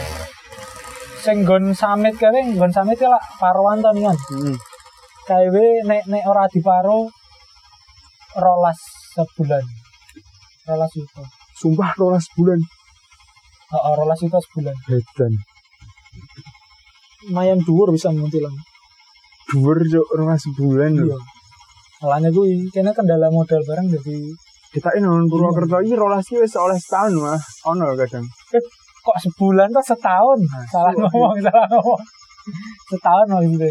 [1.20, 4.16] Sing nggon samit kae nggon samit ya lah paruan to nian.
[4.16, 4.56] hmm.
[5.28, 5.54] KW
[5.86, 7.06] nek nek ora diparo
[8.40, 8.78] rolas
[9.14, 9.64] sebulan.
[10.66, 11.22] Rolas itu.
[11.60, 12.56] sumpah rolas bulan
[13.70, 14.72] Heeh, rolas itu sebulan.
[14.88, 15.32] edan
[17.28, 18.54] lumayan dhuwur bisa muntilan.
[19.52, 21.18] dhuwur cuk rolas bulan lho Iya.
[22.00, 24.16] Malahnya gue, kayaknya kendala modal barang jadi
[24.70, 28.22] kita ini nang Purwokerto iki rolas ki wis oleh setahun mah ono kadang
[28.54, 28.62] eh,
[29.00, 30.38] kok sebulan tuh setahun.
[30.70, 31.02] salah iya.
[31.10, 32.02] ngomong, salah ngomong.
[32.86, 33.70] setahun maksudnya.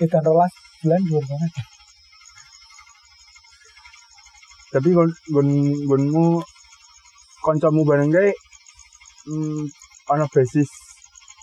[0.00, 1.52] Kita rolas bulan dhuwur banget.
[4.70, 5.48] tapi gon gon
[5.90, 6.38] gonmu
[7.42, 8.30] kancamu bareng kae
[9.26, 9.66] hmm,
[10.14, 10.70] ana basis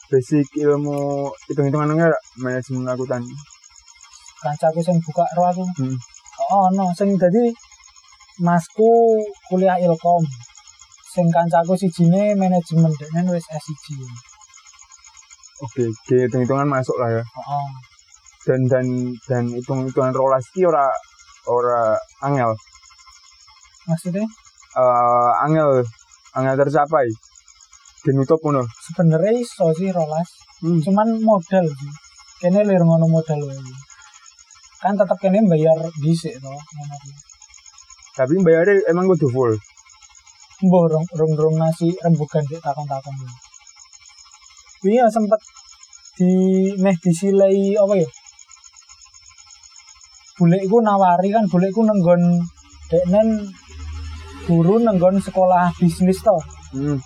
[0.08, 3.24] basic ilmu hitung-hitungan enggak manajemen akuntan
[4.38, 5.66] Kancaku sing buka aku.
[5.82, 5.98] hmm.
[6.54, 7.50] Oh, no, sing dadi
[8.40, 9.18] masku
[9.50, 10.24] kuliah ilkom.
[11.14, 13.86] Sing kancaku sijine manajemen dene wis S1.
[15.66, 17.68] oke oke hitung-hitungan masuk lah ya Heeh.
[18.46, 18.86] dan dan
[19.26, 20.86] dan hitung-hitungan rolas ki ora
[21.50, 22.54] ora angel
[23.90, 24.22] Maksudnya
[24.78, 25.82] eh angel
[26.38, 27.10] angel tercapai
[28.06, 30.30] dinutup ngono sebenarnya iso sih rolas.
[30.62, 30.78] hmm.
[30.86, 31.92] cuman modal sih
[32.46, 33.58] kene lir ngono modal wae
[34.78, 36.96] kan tetep kene bayar dhisik to ngono
[38.18, 39.54] Tapi bayarnya emang kudu full.
[40.66, 43.14] Mbah rong rong rong nasi rembugan di takon-takon.
[44.90, 45.38] Ini ya sempet
[46.18, 46.34] di
[46.82, 48.10] meh disilai apa ya?
[50.42, 52.42] Bulekku nawari kan bulekku nenggon
[52.90, 53.54] deknen
[54.50, 56.42] guru nenggon sekolah bisnis toh.
[56.74, 56.98] Hmm.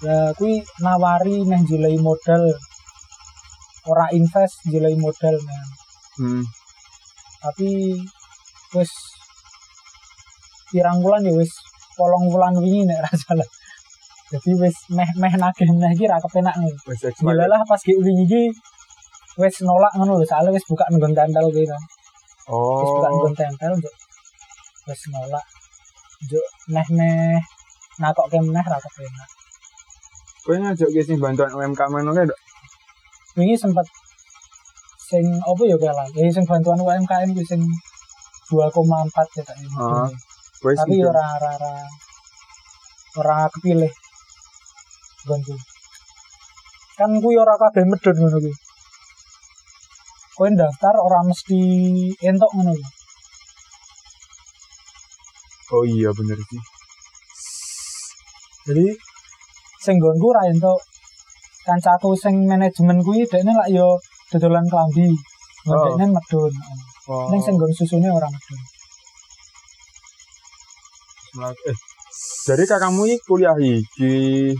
[0.00, 2.48] Ya kui nawari meh jilai modal
[3.84, 5.68] ora invest jilai modal men.
[6.16, 6.42] Hmm.
[7.44, 8.00] Tapi
[8.72, 9.15] wis
[10.70, 11.52] pirang bulan ya wis
[11.96, 13.48] polong bulan wingi nek ra salah.
[14.32, 16.54] Jadi wis meh meh nagih meneh iki ra kepenak
[17.22, 18.42] Gila lah pas ki wingi iki
[19.40, 21.76] wis nolak ngono lho, soalnya wis buka nggon tempel gitu.
[22.46, 23.14] Wis buka Oh.
[23.14, 23.94] nggon tempel njuk
[24.88, 25.46] wis nolak.
[26.24, 27.38] Njuk meh-meh
[28.02, 29.28] nakok ke meneh ra kepenak.
[30.46, 32.40] Kowe ngajak ke sing bantuan UMKM ngono Dok?
[33.36, 33.86] Wingi sempet
[35.10, 36.06] sing apa ya kalah.
[36.18, 37.62] Eh sing bantuan UMKM ku sing
[38.50, 39.74] 2,4 ya tak ini.
[40.56, 41.72] Kowe Tapi ya ora ora ora
[43.20, 43.92] ora kepilih.
[45.28, 45.54] Gonku.
[46.96, 48.54] Kan ku ya ora kabeh medhun ngono kuwi.
[50.36, 51.60] Kowe daftar ora mesti
[52.24, 52.88] entuk ngono kuwi.
[55.76, 56.62] Oh iya bener sih.
[58.66, 58.86] Jadi
[59.84, 60.80] sing nggonku ra entuk
[61.68, 64.00] kancaku sing manajemen kuwi dekne lak yo
[64.32, 65.12] dodolan klambi.
[65.68, 65.84] Oh.
[65.84, 66.52] Dekne medhun.
[67.12, 67.28] Oh.
[67.28, 68.75] Ning sing nggon susune ora medhun.
[71.36, 71.76] Eh,
[72.46, 74.56] jadi kakakmu iki kuliah iki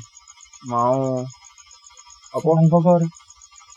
[0.66, 1.24] mau
[2.28, 3.00] apa Nang Bogor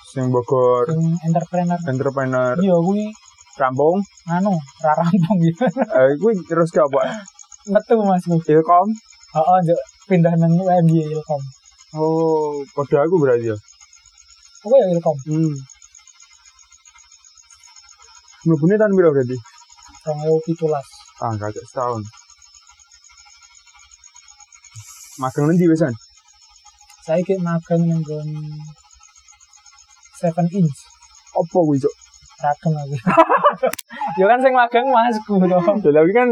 [0.05, 1.79] sing Bogor sing entrepreneur.
[1.87, 3.07] entrepreneur Iya kuwi
[3.55, 4.51] rampung anu
[4.83, 5.63] ra rampung gitu.
[5.69, 7.23] eh kuwi terus ke apa
[7.65, 8.23] Metu Mas.
[8.27, 8.87] Ilkom
[9.29, 11.39] Heeh, njuk pindah nang UMY Ilkom.
[11.95, 13.57] oh pada aku berarti ya
[14.59, 15.15] Apa ya Ilkom?
[15.23, 15.55] hmm
[18.41, 19.37] Mlebune tahun berapa berarti?
[20.03, 20.67] 2017.
[21.19, 22.01] Ah, gak ada setahun.
[25.19, 25.91] Magang nanti wesan?
[27.03, 28.23] Saya ki magang nang 7
[30.55, 30.79] inch.
[31.35, 31.95] Apa kuwi, Cok?
[32.39, 32.95] Ragam aku.
[34.19, 35.59] ya kan sing magang masku to.
[35.83, 36.29] Ya tapi kan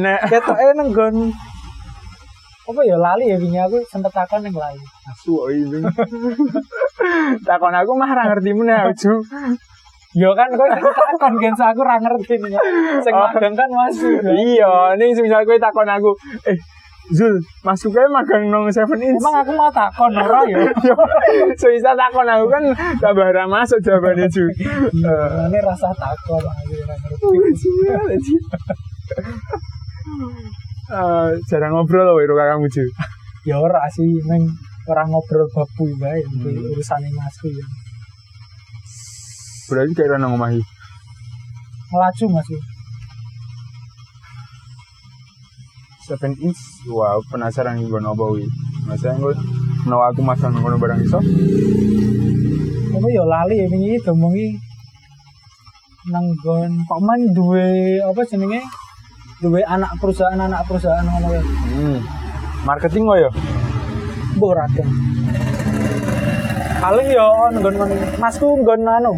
[0.00, 1.16] nek Ketoke nang nggon
[2.64, 4.80] apa ya lali ya wingi aku sempet takon ning lali.
[5.04, 5.84] asu kok ini.
[7.48, 9.20] Takon aku mah ra ngerti meneh, Ju.
[10.16, 12.56] Ya kan kok takon gen aku ra ngerti nih.
[13.04, 13.28] Sing Oh.
[13.28, 14.08] magang kan masku.
[14.32, 16.16] Iya, ini misal kowe takon aku,
[16.48, 16.56] eh
[17.12, 19.20] Zul, masuk kayak magang nong seven inch.
[19.20, 20.64] Emang aku mau takon ora ya.
[21.60, 22.64] so bisa takon aku kan
[22.96, 24.48] tak barang masuk jawabannya cuy.
[24.48, 25.04] Hmm.
[25.04, 25.28] Eh.
[25.52, 26.56] Ini rasa takon lah.
[30.84, 32.88] Uh, eh, jarang ngobrol loh karo kakakmu cuy.
[33.52, 34.48] ya ora sih neng
[34.88, 36.72] orang ngobrol babu bae hmm.
[36.72, 37.52] urusan yang masuk
[39.64, 40.60] berarti kayak nang omahi.
[41.88, 42.60] melaju masih
[46.04, 48.44] 7 inch wow penasaran gue nopo wi
[48.84, 49.32] maksudnya gue
[49.88, 51.16] no aku masang ngono barang iso?
[52.92, 54.52] Aku yo ya, lali ya ini domongi
[56.12, 57.64] nanggon pak man dua
[58.04, 58.60] apa jenenge?
[59.40, 61.42] Dua anak perusahaan anak perusahaan ngono ya.
[61.72, 61.98] Hmm.
[62.68, 63.30] marketing gue yo ya?
[64.36, 64.66] mbok ora
[66.84, 67.76] paling ya, oh, yo nanggon
[68.20, 69.16] masku nggon anu.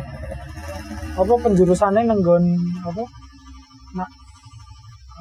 [1.18, 2.46] Apa penjurusannya nanggon
[2.87, 3.03] apa?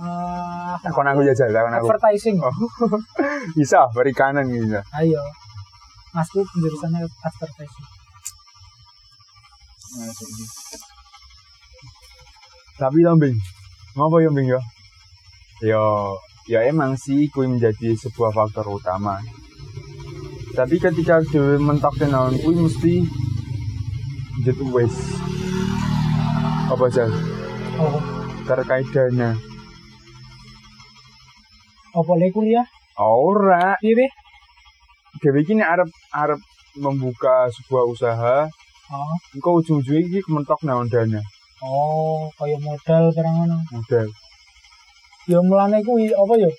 [0.01, 1.87] Eh, Takon aku jajal, takon aku.
[1.87, 2.37] advertising.
[2.41, 2.51] Oh.
[3.57, 4.83] bisa, perikanan bisa.
[4.99, 5.21] Ayo.
[6.11, 7.87] Masku penjurusannya advertising.
[12.75, 13.39] Tapi ya Bing,
[13.95, 14.61] ngapa ya Bing ya?
[15.63, 15.83] Ya,
[16.51, 19.23] ya emang sih kui menjadi sebuah faktor utama.
[20.51, 23.03] Tapi ketika dewe mentok naon kui mesti
[24.43, 24.95] jadi wes
[26.67, 27.07] apa sih
[27.75, 27.99] Oh,
[28.47, 29.35] terkait dana.
[31.95, 32.67] Apa le kuliah?
[32.99, 34.07] Ora, Piye?
[35.23, 36.39] dewe ini arep arep
[36.75, 38.37] membuka sebuah usaha,
[38.85, 41.17] Oh, engkau ujung-ujungnya iki mentok naon dana
[41.65, 43.57] oh, kaya modal barang ngono.
[43.73, 44.05] modal.
[45.25, 46.51] Ya mulane kuwi apa ya?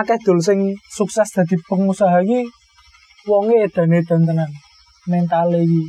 [0.00, 2.48] Akeh dul sing sukses dadi pengusaha iki
[3.28, 4.48] wonge edan-edan tenan.
[5.04, 5.84] Mentale iki.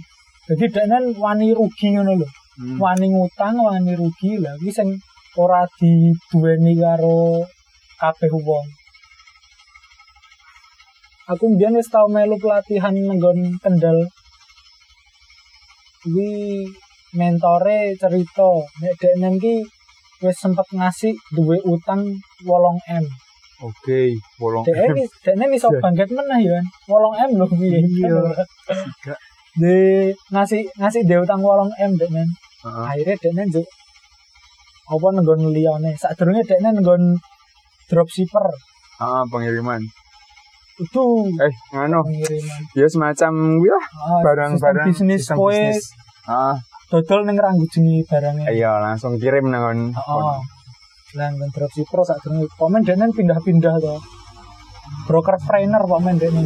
[0.51, 2.27] Jadi deknen wani rugi ngono lho.
[2.59, 2.75] Hmm.
[2.83, 4.99] Wani ngutang, wani rugi lah iki sing
[5.39, 7.47] ora diduweni karo
[7.99, 8.67] kabeh wong.
[11.27, 14.07] Aku mbiyen wis tau melu pelatihan nenggon Kendal.
[15.99, 16.63] Kuwi
[17.19, 19.55] mentore cerita nek deknen ki
[20.23, 22.01] wis sempet ngasih duwe utang
[22.47, 23.03] 8M.
[23.67, 24.63] Oke, bolong.
[24.63, 26.59] Dekne wis dekne iso bangkit meneh ya.
[26.87, 27.69] 8M lho kuwi.
[27.75, 28.21] Iya.
[29.61, 29.77] De
[30.31, 32.29] ngasih ngasih dia utang 8M deknen.
[32.63, 32.85] Heeh.
[32.87, 33.67] Akhirnya deknen njuk
[34.87, 35.91] apa nenggon liyane.
[35.99, 37.19] Sadurunge dekne nenggon
[37.87, 38.47] dropshipper
[38.97, 39.81] Ah, pengiriman.
[40.77, 41.03] itu
[41.35, 42.01] Eh, ngano.
[42.03, 45.89] pengiriman Ya semacam lah Ah, barang-barang bisnis bisnis.
[46.23, 46.53] Ah,
[46.87, 50.37] dodol ning ranggujengi barangnya iya langsung kirim nang Oh.
[51.13, 53.95] Lah nang dropshipper sak durunge komen dene pindah-pindah to.
[55.05, 56.43] Broker trainer Pak men dene.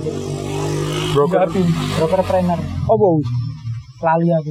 [1.11, 1.43] broker.
[1.45, 2.59] Pindah- broker trainer.
[2.85, 3.17] Oh, bau.
[4.01, 4.49] Lali aku.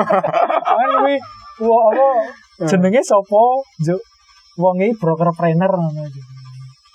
[0.76, 1.16] Kan kuwi
[1.58, 2.08] wo apa
[2.62, 3.42] jenenge sapa?
[3.80, 3.98] Juk
[4.56, 6.22] wong iki broker trainer ngono iki.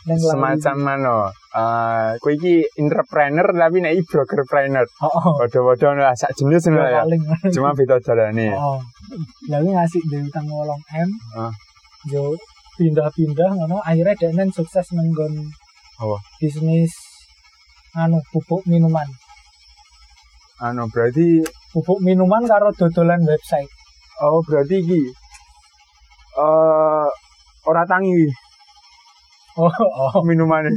[0.02, 0.32] Nang lali.
[0.34, 1.18] Semacam mana?
[1.54, 4.86] Eh, kowe iki entrepreneur tapi nek iki broker trainer.
[5.06, 7.06] Oh, Padha-padha lah sak jenis ngono ya.
[7.54, 8.50] Cuma beda jalane.
[8.58, 8.82] Oh.
[9.50, 11.10] Lah kuwi ngasih dhewe utang 8 M.
[11.38, 11.54] Ah.
[12.10, 12.34] Yo
[12.82, 15.38] pindah-pindah ngono akhirnya dene sukses nenggon
[16.02, 16.18] Apa?
[16.42, 16.90] bisnis
[17.94, 19.06] anu pupuk minuman.
[20.62, 23.70] Anu berarti Pupuk minuman karo dodolan website.
[24.22, 25.02] oh berarti iki
[26.36, 27.10] eh
[27.68, 28.28] ora tangi
[29.60, 30.24] Oh, oh.
[30.24, 30.72] minumannya.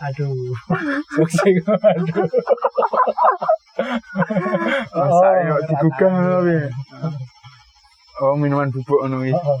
[0.00, 0.32] aduh.
[1.12, 2.24] Sukses aduh.
[4.96, 6.64] Masa Oh, yo digugah ngono piye?
[8.24, 9.36] Oh, minuman bubuk ngono iki.
[9.36, 9.60] Oh,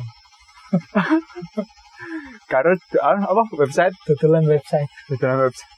[2.48, 2.72] Karo
[3.04, 3.92] anu, apa website?
[4.08, 4.88] Dodolan website.
[5.20, 5.70] Dalam website.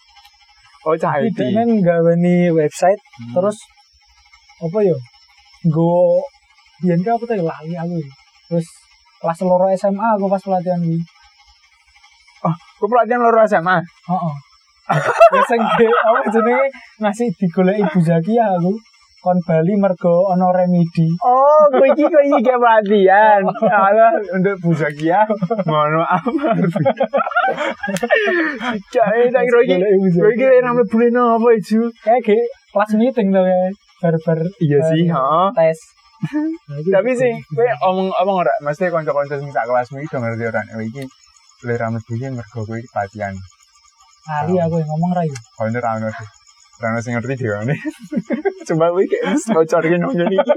[0.86, 1.34] Oh, cah IT.
[1.34, 3.34] dene nggaweni website Hmm.
[3.34, 3.58] terus
[4.62, 4.94] apa ya?
[5.66, 6.22] Go
[6.78, 7.42] ki apa ya?
[7.42, 7.98] lali aku.
[7.98, 8.10] ya.
[8.46, 8.68] Terus
[9.16, 10.98] kelas loro SMA aku pas pelatihan iki.
[12.76, 13.76] Kok pelatihan loro SMA?
[13.82, 14.34] Heeh.
[15.32, 16.66] Ya sing ge- apa jenenge
[16.98, 18.72] ngasih digoleki Ibu Zakia aku.
[19.18, 21.10] Kon Bali mergo ana remedi.
[21.18, 23.42] Oh, kowe iki kowe iki kayak pelatihan.
[23.82, 25.26] Alah, untuk Bu Zakia,
[25.66, 26.22] mohon maaf.
[28.86, 29.76] Cai, tak kira iki.
[29.82, 30.62] Kowe iki Zakia.
[30.62, 31.80] rame bulan apa itu?
[31.98, 32.22] Kayak
[32.70, 33.60] kelas meeting tuh ya.
[33.96, 35.46] Bar-bar Iya sih, heeh.
[35.56, 35.78] tes.
[36.16, 40.18] Nah, iki- Tapi sih, kowe omong omong ora, mesti kanca-kanca sing sak kelasmu iki do
[40.18, 41.02] ngerti ora nek iki
[41.64, 42.88] le rame bulan mergo kowe iki.
[44.26, 45.36] Lali aku yang ngomong ra yo.
[45.54, 46.28] Kalau ini rano sih.
[46.76, 47.78] Rano sing ngerti dia nih.
[48.68, 50.52] Coba kowe kayak mesti bocor iki nang ngene iki.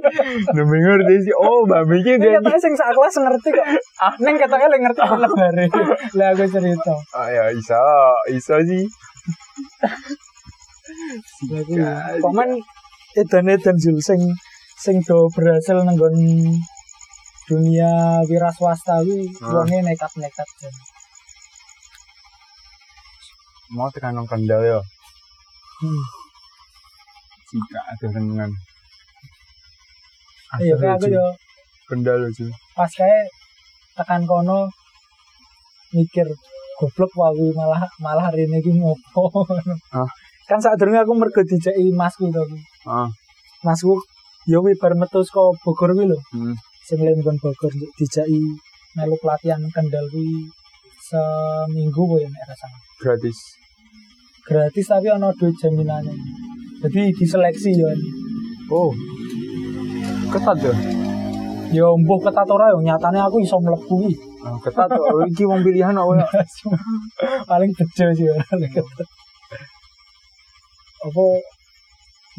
[0.56, 1.34] Nembe ngerti sih.
[1.38, 2.32] Oh, iki Ini dia.
[2.40, 3.68] katanya sing sak kelas ngerti kok.
[4.02, 5.66] Ah, neng katanya lagi ngerti lebare.
[6.18, 6.94] Lah aku cerita.
[7.14, 7.84] Oh ya, iso,
[8.32, 8.84] iso sih.
[12.20, 12.50] Komen
[13.16, 14.20] edan-edan Jul sing
[14.80, 16.16] sing do berhasil nenggon
[17.50, 17.92] dunia
[18.30, 19.52] wira swasta kuwi Ah.
[19.60, 20.74] wonge nekat-nekat jan.
[23.70, 24.80] Mau tekan nang kendal ya.
[25.80, 26.04] Hmm.
[27.50, 28.50] Jika ada dengan.
[30.58, 31.26] Iya kayak aku yo
[31.90, 32.46] kendal aja.
[32.74, 33.26] pas kayak
[33.98, 34.70] tekan kono
[35.94, 36.26] mikir
[36.80, 39.24] goblok wae malah malah hari ini ngopo.
[39.94, 40.10] Ah.
[40.50, 42.42] Kan saat durunge aku mergo dijeki masku to.
[42.42, 42.58] aku.
[42.90, 43.10] Ah,
[43.62, 43.94] Masku
[44.48, 46.18] yo kuwi bar metu saka Bogor kuwi lho.
[46.32, 46.56] hmm.
[46.88, 48.40] sing lembon Bogor dijaki
[48.96, 50.48] melu pelatihan kendal kuwi
[51.10, 52.80] seminggu kowe nek rasane.
[53.02, 53.40] gratis.
[54.48, 56.14] Gratis tapi ana duit jaminannya.
[56.82, 57.90] Jadi diseleksi ya.
[58.72, 58.90] Oh.
[60.34, 60.74] Ketat ya.
[61.70, 64.14] Ya mbuh ketat ora ya nyatane aku iso mlebu kuwi.
[64.42, 66.28] Ah, ketat oh, iki wong pilihan apa ya?
[67.46, 69.10] Paling bejo sih ora nek ketat.
[71.06, 71.26] Apa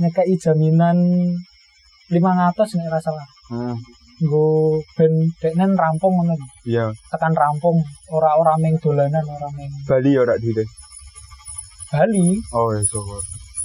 [0.00, 0.98] nyekai jaminan
[2.11, 3.27] 500 nek ora salah.
[3.51, 3.77] Hmm.
[4.20, 6.37] Nggo ben deknen rampung ngono.
[6.68, 7.81] Iya, Tekan rampung
[8.12, 10.68] ora ora ming dolanan ora ming Bali ya ora duit.
[11.90, 12.37] Bali.
[12.53, 13.01] Oh, ya so.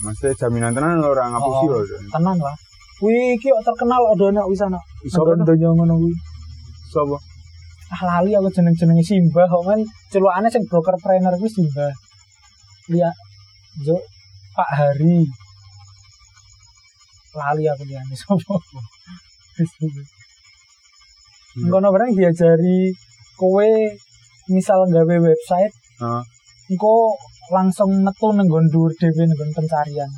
[0.06, 1.84] Maksudnya jaminan tenan ora ngapusi Oh.
[2.14, 2.56] tenan lah.
[3.04, 4.80] Wih, kok terkenal ada anak wisana.
[5.04, 5.36] Tuh?
[5.44, 6.16] donya ngono kuwi.
[6.88, 7.20] Sopo?
[7.92, 9.80] Ah lali aku jeneng-jenenge Simba kok kan
[10.10, 11.92] celukane sing broker trainer kuwi Simba.
[12.88, 13.16] Lihat
[13.84, 14.00] Jo
[14.56, 15.28] Pak Hari.
[17.36, 18.56] Lali aku liyane sapa.
[21.56, 22.91] Ngono barang diajari
[23.39, 23.67] kowe
[24.52, 26.21] misal gawe website, Heeh.
[26.71, 27.15] engko
[27.56, 30.12] langsung metu nang nggon dhuwur dhewe nang nggon pencarian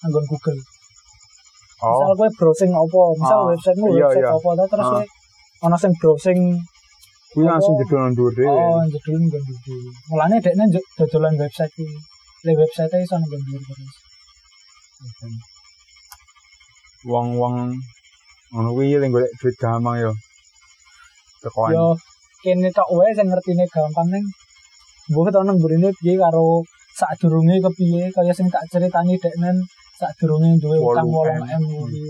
[0.00, 0.60] nang Google.
[1.82, 4.32] Misal Oh, kowe browsing apa, misal Ah, websitemu iya, website iya.
[4.36, 5.04] apa to terus Ah.
[5.66, 6.40] ana sing browsing
[7.32, 7.80] kuwi langsung apa?
[7.84, 8.48] jedul nang dhuwur dhewe.
[8.52, 9.90] oh jedul nggon dhewe.
[10.12, 10.64] Mulane dekne
[10.96, 11.96] dodolan website kuwi.
[12.44, 13.94] Le website iso nang dhuwur terus.
[17.10, 17.54] Wong-wong
[18.52, 20.12] ngono kuwi lek golek duit gampang yo.
[21.42, 21.72] Tekoan.
[21.74, 21.86] Yo
[22.42, 24.24] kene tok wae sing ngertine gampang ning
[25.10, 26.62] mbuh to nang burine piye karo
[26.98, 29.56] sadurunge kepiye kaya sing tak ceritani deknen
[29.98, 31.42] sadurunge duwe utang 8M.
[31.42, 32.02] 8M kuwi.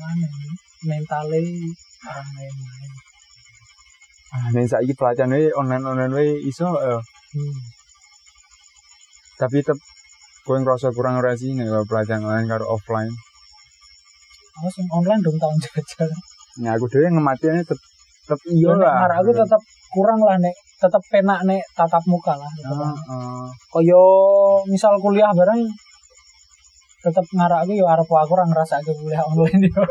[0.00, 0.28] Mana
[0.88, 1.42] mentale
[2.08, 2.90] orang main-main.
[4.30, 7.00] Ah, nek saiki pelatihan wae online-online wae iso eh.
[7.30, 7.58] Hmm.
[9.40, 9.78] tapi tetep
[10.46, 13.12] kowe ngerasa kurang ora sih nek pelatihan online karo offline.
[14.60, 16.10] Aku sing online dong tahun jajal.
[16.60, 17.78] Nah, aku dhewe ngematiane tetep
[18.30, 18.94] tetep iya Nek lah.
[19.10, 22.78] arek aku tetap kurang lah nek tetep penak nek tatap muka lah tetep.
[22.78, 23.46] Heeh.
[23.74, 24.02] kaya
[24.70, 25.66] misal kuliah bareng
[27.00, 29.82] tetep ngarake yo arep aku ora ngrasake kuliah online yo.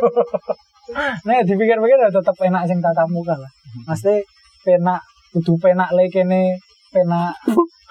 [1.27, 3.51] Nek dipikir-pikir ya tetep enak sing tatap muka lah.
[3.89, 4.23] Mesti
[4.63, 5.01] penak
[5.35, 6.55] kudu penak le kene
[6.93, 7.33] penak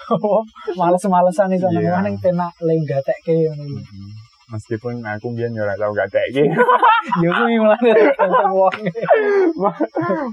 [0.73, 1.91] males-malesan iso nang Iya.
[1.91, 3.81] omah ning penak le gatekke ngono lho.
[3.81, 4.11] Hmm.
[4.49, 6.41] Meskipun aku biyen yo ora tau gak teki.
[7.23, 8.77] Yo kuwi mulane tetep wong.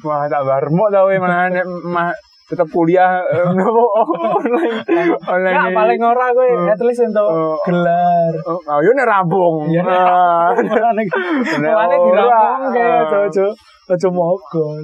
[0.00, 2.08] Wah, tak barmok tau malah nek mah
[2.46, 3.20] tetep kuliah
[3.52, 4.80] online.
[5.20, 5.56] Online.
[5.58, 6.72] Ya paling ora kowe Hmm.
[6.72, 7.60] at least entuk Oh.
[7.60, 8.32] gelar.
[8.46, 9.68] Oh, oh, yo nek rampung.
[9.68, 10.48] Iya, nek Ah.
[11.60, 12.08] Mulane ora.
[12.08, 13.46] dirampungke aja-aja
[13.92, 14.80] aja mogol.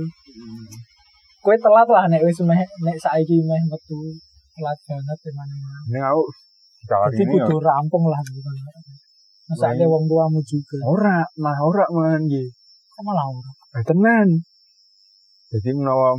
[1.40, 3.96] Kowe telat lah nek wis meh nek saiki meh metu
[4.52, 5.54] telat banget emane.
[5.92, 6.22] Nek aku
[6.82, 7.46] Jadi ini yo.
[7.46, 8.54] kudu rampung lah bukan.
[9.48, 10.78] Masake wong tuamu juga.
[10.82, 12.50] Ora, mah ora man iki.
[12.90, 13.50] Kok malah ora.
[13.78, 14.28] Eh, tenan.
[15.52, 16.16] Jadi menawa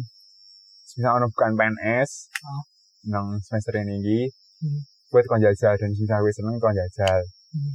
[0.93, 2.11] misal ono bukan PNS
[2.45, 2.61] Oh.
[3.09, 4.21] nang semester ini iki,
[4.61, 4.79] Hmm.
[5.09, 7.19] buat kon jajal dan sing wis seneng kon jajal.
[7.51, 7.73] Hmm.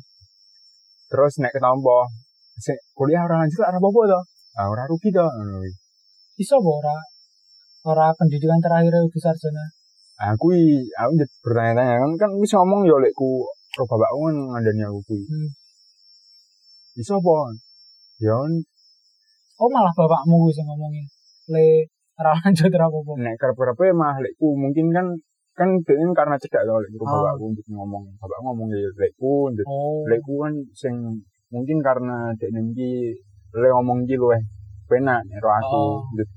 [1.09, 2.07] Terus nek ketompo,
[2.57, 4.21] sing kuliah ora lanjut ora apa-apa to.
[4.57, 5.73] Ah, ora rugi to ngono kuwi.
[6.39, 6.97] Iso apa ora?
[7.85, 9.65] Ora pendidikan terakhir itu sarjana.
[10.19, 14.99] Aku aku jadi bertanya-tanya kan kan wis ngomong ya lekku pro bapakku kan ngandani aku
[15.07, 15.23] kuwi.
[15.31, 15.49] Hmm.
[16.99, 17.55] Iso apa?
[18.19, 18.35] Ya
[19.59, 21.07] Oh malah bapakmu sing ngomongin.
[21.55, 21.87] Le
[22.19, 23.13] ora lanjut ora apa-apa.
[23.15, 25.07] nek kerep-kerepe mah lekku mungkin kan
[25.55, 27.23] kan dia karena cedak to lekku Oh.
[27.23, 28.03] bapakku untuk ngomong.
[28.19, 30.03] Bapak ngomong ya lekku, njut- Oh.
[30.11, 30.95] lekku kan sing
[31.55, 33.15] mungkin karena dek iki
[33.55, 34.43] le ngomong iki luweh
[34.91, 35.79] penak nek ro aku.
[35.79, 36.03] Oh.
[36.11, 36.35] Njut-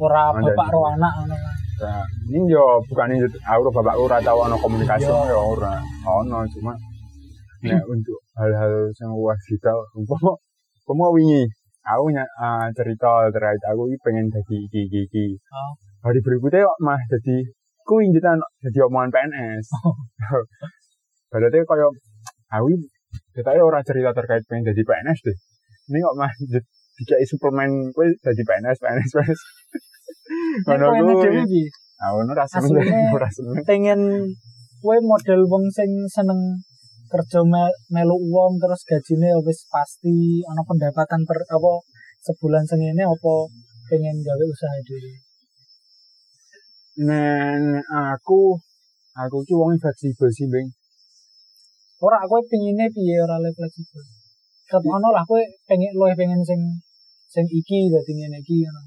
[0.00, 0.52] Ora Ngandani.
[0.52, 1.36] bapak ro anak ngono.
[1.80, 5.32] Nah, ini yo bukan njut aku ro bapakku ora tau ono komunikasi Iya.
[5.32, 5.74] ya ora.
[6.04, 6.76] Ono cuma
[7.64, 10.32] nek untuk hal-hal sing luwih vital umpama
[10.84, 11.48] umpama wingi
[11.80, 15.26] aku ah, cerita terkait aku iki pengen iki iki iki.
[15.48, 15.72] Oh.
[16.04, 17.48] Hari berikutnya kok mah dadi
[17.88, 19.66] kuwi njutan dadi omongan PNS.
[21.32, 21.88] Berarti kaya
[22.60, 22.86] aku iki
[23.32, 25.36] ketake ora cerita terkait pengen dadi PNS deh.
[25.88, 26.32] Ini kok mah
[27.00, 29.40] dikai suplemen kuwi dadi PNS PNS PNS.
[30.66, 31.12] Ngono kowe
[31.44, 31.62] kuwi.
[32.00, 33.54] Aku seneng Asline- ora seneng.
[33.68, 34.00] pengen
[34.80, 36.40] kowe model wong sing seneng
[37.10, 41.72] kerja me- melu uang terus gajine wis pasti ana pendapatan per apa
[42.24, 43.34] sebulan sengene apa
[43.90, 45.12] pengen gawe usaha dhewe.
[47.06, 48.40] Nen aku
[49.18, 50.68] aku ki wong fleksibel sih, Bang.
[52.00, 54.04] Ora kowe pengine piye ora le fleksibel.
[54.70, 56.60] Tetep ono lah kowe pengen luwih pengen sing
[57.28, 58.82] sing iki dadi ngene iki ngono.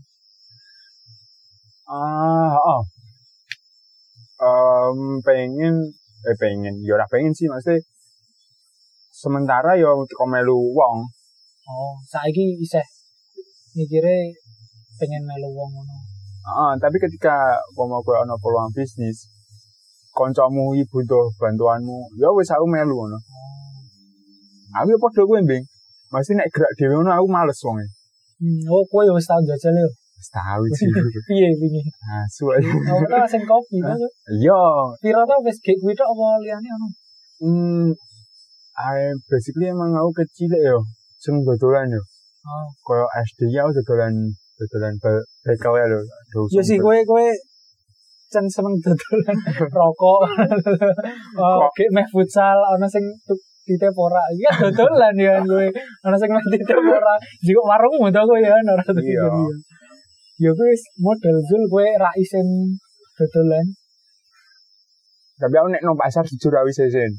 [1.84, 2.82] Ah, oh.
[4.44, 5.76] Em, pengen
[6.24, 7.80] eh pengen ya ora pengen sih maksudnya
[9.12, 11.08] sementara ya teko melu wong
[11.64, 12.84] Oh, saiki isih
[13.76, 14.36] mikire
[15.00, 15.96] pengen melu wong ngono.
[16.44, 19.32] Ah, tapi ketika umpama kowe ana peluang bisnis
[20.12, 23.20] kancamu iki butuh bantuanmu ya wis aku melu ngono
[24.76, 25.64] aku ya padha kowe mbing
[26.14, 27.90] Masih nek gerak dhewe ngono aku males wonge.
[28.38, 29.90] Hmm, oh kowe wis tau jajal yo.
[30.32, 30.88] Tahu sih.
[31.28, 31.82] Piye wingi?
[32.06, 32.72] Asu aja.
[33.10, 33.96] Ta sing kopi to.
[34.32, 34.64] Iya,
[35.04, 36.88] Pira ta wis gek kuwi apa liyane ono?
[37.44, 37.88] hmm,
[38.80, 40.78] I basically emang aku kecil ya,
[41.20, 42.02] seneng dodolan ya.
[42.44, 42.66] Oh.
[42.88, 44.14] Kayak SD ya aku dodolan
[44.56, 46.00] dodolan be- bekel ya lho.
[46.56, 47.26] Iya sih kowe kowe
[48.32, 49.38] cen seneng dodolan
[49.78, 50.20] rokok.
[51.38, 53.04] oh, gek meh futsal ono sing
[53.64, 54.24] titip ora.
[54.34, 55.68] Iya dodolan ya kowe.
[56.08, 57.14] Ono sing meh titip ora.
[57.44, 59.28] Jika warungmu to kowe ya ora titip Iya.
[60.40, 60.52] Ya.
[60.54, 62.78] Wis model zul kowe ra isen
[63.18, 63.66] dodolan.
[65.42, 67.12] Tapi aku nek nang pasar jujur aku sesen.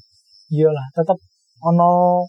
[0.49, 1.19] Iyalah, tetep
[1.67, 2.23] ono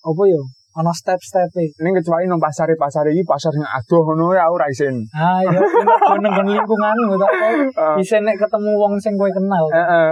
[0.00, 0.40] apa ya?
[0.80, 1.66] Ono step-step e.
[1.82, 4.96] Ning kecuali nang pasar pasar iki pasar sing adoh ngono ya aku ra isen.
[5.12, 5.58] Ah, iya,
[6.24, 7.50] nang lingkunganmu to kowe.
[7.76, 7.94] Ah.
[8.00, 9.64] Isen nek ketemu wong sing kowe kenal.
[9.68, 10.08] Heeh.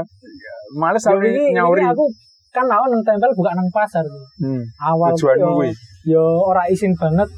[0.77, 1.83] Males aku nyauri.
[1.87, 2.05] aku
[2.53, 4.05] kan aku nang tempel bukan nang pasar.
[4.43, 4.63] Hmm.
[4.83, 5.71] Awal Tujuanmu yo, kuwi.
[6.07, 7.29] yo ora isin banget.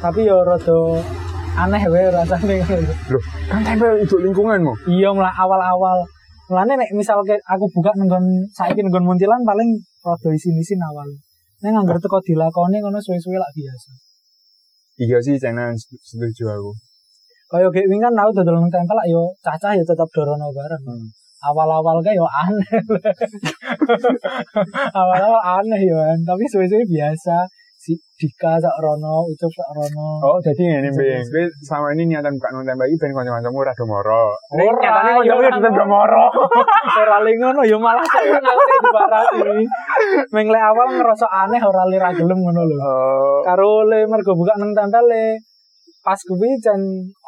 [0.00, 1.00] Tapi yo rada
[1.56, 2.56] aneh wae rasane.
[3.10, 4.72] Loh, kan tempel untuk lingkunganmu.
[4.90, 6.06] iya mulai awal-awal.
[6.50, 11.06] Mulane nek misal aku buka nenggon saiki nenggon muntilan paling rada isin-isin awal.
[11.62, 13.90] Nek nganggur teko dilakoni ngono suwe-suwe lak biasa.
[15.00, 16.70] Iya sih, channel setuju aku.
[17.50, 20.82] Kaya kayak wingi kan aku dodol tempel lak yo cacah yo tetep dorono bareng.
[20.86, 21.08] Hmm.
[21.40, 22.70] Awal-awal kayak yo aneh.
[25.00, 27.46] Awal-awal aneh yo, tapi suwe-suwe biasa.
[27.80, 30.20] Si Dika sak rono, Ucup sak rono.
[30.20, 31.16] Oh, jadi ngene bisa.
[31.32, 34.24] Kowe sama ini niatan buka tembak iki ben kanca-kancamu ora do moro.
[34.52, 35.88] Ora, nyatane ya kancamu ya tetep do ngono.
[35.88, 36.24] moro.
[37.00, 39.64] ora le ngono yo malah seneng aku nek dibarani.
[40.28, 42.76] Meng le awal ngerasa aneh ora le ra gelem ngono lho.
[42.84, 45.22] Oh, Karo le mergo buka nang tempel le
[46.04, 46.80] pas kuwi jan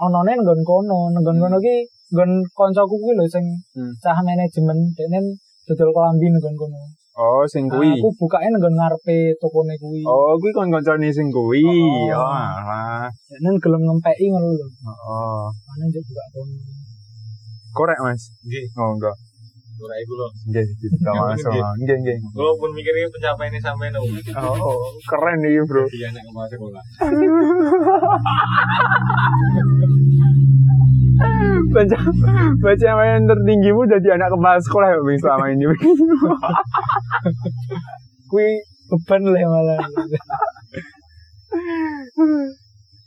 [0.05, 1.77] onone nggon kono, nggon kono ki
[2.13, 3.97] nggon kancaku kuwi lho sing Hmm.
[4.05, 5.33] cah manajemen dekne
[5.65, 6.81] dodol kelambi nggon kono.
[7.13, 7.93] Oh, sing Nah, kuwi.
[7.93, 10.01] aku bukake nggon ngarepe tokone kuwi.
[10.09, 11.61] Oh, kuwi kon kancane sing kuwi.
[11.61, 12.17] Oh.
[12.17, 13.05] Oh, alah.
[13.29, 14.67] Dekne gelem ngempeki ngono lho.
[14.89, 15.53] Oh.
[15.77, 16.57] Ane njek buka kono.
[17.77, 18.33] Korek, Mas.
[18.49, 19.17] Nggih, Oh, enggak.
[19.83, 20.29] ora iku lho.
[20.49, 21.53] Nggih, kita langsung.
[21.85, 22.17] Nggih, nggih.
[22.33, 24.01] Kalau pun mikirnya pencapaian sampai no.
[24.41, 25.85] Oh, keren nih, Bro.
[25.93, 26.83] Iya nek ke sekolah.
[31.73, 31.99] Baca
[32.61, 35.65] baca yang tertinggimu jadi anak kepala sekolah ya selama ini.
[38.33, 39.77] Kuwi beban lah malah.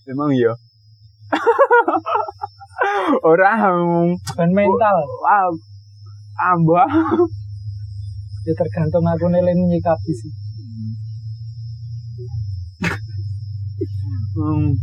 [0.06, 0.54] Emang iya.
[3.26, 4.98] Orang Beban mental.
[5.26, 5.50] wow,
[6.54, 6.86] ambah.
[8.46, 10.30] Ya tergantung aku nilai nyikapi sih.
[14.38, 14.78] Hmm.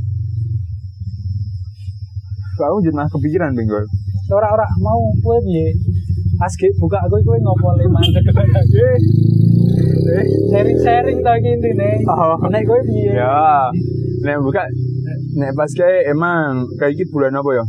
[2.58, 3.86] Jadi mah kepikiran Bing, gue.
[4.34, 5.70] Ora-ora mau kowe piye?
[6.34, 6.50] Pas
[6.82, 8.26] buka aku kowe ngopo le mandek.
[10.02, 11.90] Sharing-sharing ta iki intine.
[12.10, 12.34] Oh.
[12.50, 13.14] Nek kowe piye?
[13.14, 13.70] ya.
[14.26, 14.66] Nek buka,
[15.38, 17.64] nek pas kayak emang kayak gitu bulan apa ya?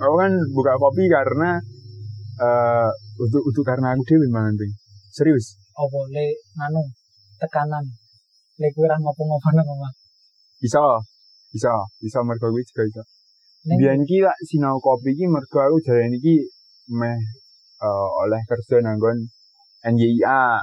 [0.00, 1.60] Aku kan buka kopi karena
[2.40, 4.72] eh untuk untuk karena aku dewi mangan Bing.
[5.12, 5.56] Serius.
[5.76, 6.26] Apa le
[6.56, 6.82] nganu
[7.40, 7.84] tekanan.
[8.60, 9.92] Le kowe ra ngopo-ngopo nang omah.
[10.60, 10.80] Bisa,
[11.52, 11.72] bisa,
[12.04, 13.02] bisa mergo kuwi juga bisa.
[13.64, 16.44] Biyen ki lak sinau kopi ki mergo aku jarene iki
[16.96, 17.16] meh
[17.80, 19.24] eh, oleh kerja nanggon
[19.84, 20.60] NYIA.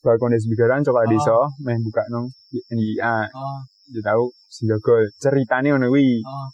[0.00, 1.10] Sebagai kondisi bigaran coba Oh.
[1.12, 2.24] desa meh buka nang
[2.72, 3.28] NYIA.
[3.30, 6.24] oh, Jadi tahu sinjaga ceritane ngono kuwi.
[6.24, 6.48] oh.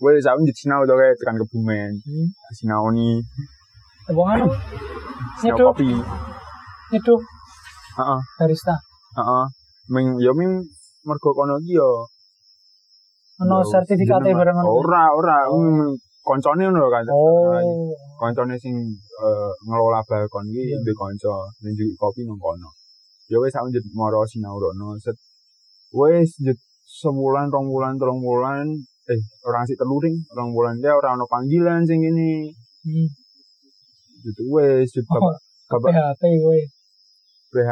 [0.00, 1.92] Wes aku njit sinau to kae tekan kebumen.
[2.00, 2.26] Hmm.
[2.56, 3.20] Sinau ni
[4.08, 4.48] Wong anu
[5.36, 5.92] sinau kopi.
[6.90, 7.20] nyeduh
[8.00, 8.74] Heeh, barista.
[9.12, 9.44] heeh.
[9.92, 10.64] Ming yo ming
[11.04, 12.08] mergo kono ki yo
[13.44, 14.72] Ono yo sertifikate jeneng- bareng ngono.
[14.80, 15.36] Ora, ora.
[15.52, 15.92] Oh.
[16.20, 17.04] Koncone ngono kan.
[17.08, 17.90] Oh.
[18.20, 18.76] koncone sing
[19.24, 20.76] eh, ngelola balkon iki Iya.
[20.84, 21.32] duwe kanca
[21.64, 22.68] nunjuk kopi nang kono.
[23.32, 25.16] Ya wis aku njut mara sinau rono set.
[25.96, 26.58] Wis njut
[27.00, 28.66] sebulan, rong bulan, telung bulan,
[29.08, 32.52] eh orang sik telu ring, rong bulan ya ora ono panggilan sing ini.
[32.84, 33.08] Hmm.
[34.20, 35.32] Gitu wis njut Oh,
[35.72, 36.60] bapak PHP kowe.
[37.56, 37.70] PH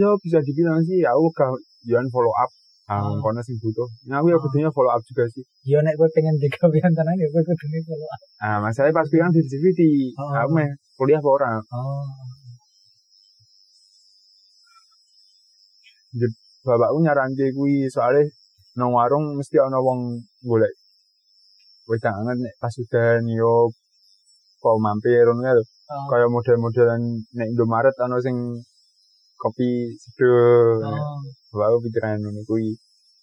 [0.00, 1.50] ya bisa dibilang sih aku gak
[1.86, 2.50] jangan follow up.
[2.84, 3.16] Ah, Oh.
[3.16, 3.88] kono sing butuh.
[4.12, 5.40] Nah, aku ya kudunya follow up juga sih.
[5.64, 8.20] Ya nek kowe pengen digawean tenan ya kowe kudune follow up.
[8.44, 9.88] Ah, masalahnya pas bilang di di
[10.20, 10.28] Oh.
[10.28, 10.68] aku meh
[11.00, 11.50] kuliah apa ora?
[11.72, 12.04] Oh.
[16.64, 18.24] bapakku nyaranke kuwi soalnya
[18.80, 20.72] nang warung mesti ana wong golek
[21.84, 23.68] wedangan nek pas udan yo
[24.62, 25.64] kok mampir ngono ya lho.
[25.92, 26.08] Oh.
[26.08, 27.00] Kaya model-modelan
[27.36, 28.36] nek Indomaret ana sing
[29.44, 30.80] kopi seduh.
[30.80, 31.20] Oh.
[31.52, 32.72] Bapakku pikiran ngono kuwi.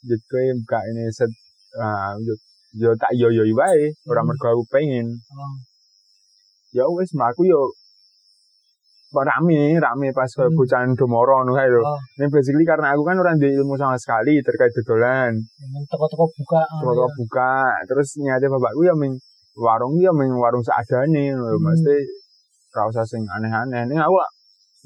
[0.06, 1.32] Jadi kowe buka ini set
[1.82, 2.14] ah
[2.78, 5.10] yo tak yo yo wae, ora mergo aku pengen.
[5.34, 5.54] Oh.
[6.78, 7.74] Ya wis mlaku yo
[9.12, 10.56] rame rame pas Hmm.
[10.56, 11.82] bocahan domoro ngono kae lho.
[11.84, 12.00] Oh.
[12.22, 15.36] Ini basically karena aku kan orang di ilmu sama sekali terkait dodolan.
[15.92, 16.64] Toko-toko buka.
[16.80, 17.16] Toko ya.
[17.20, 17.56] buka,
[17.90, 19.20] terus niatnya bapakku ya ming
[19.60, 21.60] warung ya ming warung seadane lho.
[21.60, 21.66] Hmm.
[21.66, 21.98] Mesti
[22.72, 23.84] usah sing aneh-aneh.
[23.84, 24.32] Ning aku lah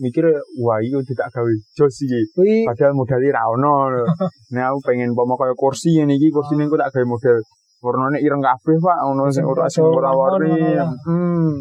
[0.02, 0.28] mikir
[0.60, 2.22] wah iki tidak gawe jos iki.
[2.68, 3.76] Padahal modalnya ra ono.
[4.54, 6.68] Nek aku pengen pomo kaya kursi ngene iki, kursi Oh.
[6.68, 7.38] ku tak gawe model
[7.86, 8.98] warnane ireng kabeh, Pak.
[9.14, 10.52] Ono sing ora sing ora warni.
[10.52, 10.86] ngono.
[11.08, 11.54] Hmm.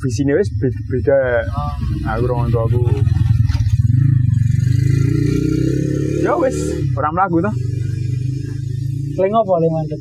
[0.00, 1.44] Visine wis beda.
[1.44, 1.72] oh.
[2.16, 2.80] Aku rong untuk aku.
[6.24, 6.56] Ya wis,
[6.96, 7.52] ora mlaku to.
[9.16, 10.00] Paling apa paling mandek?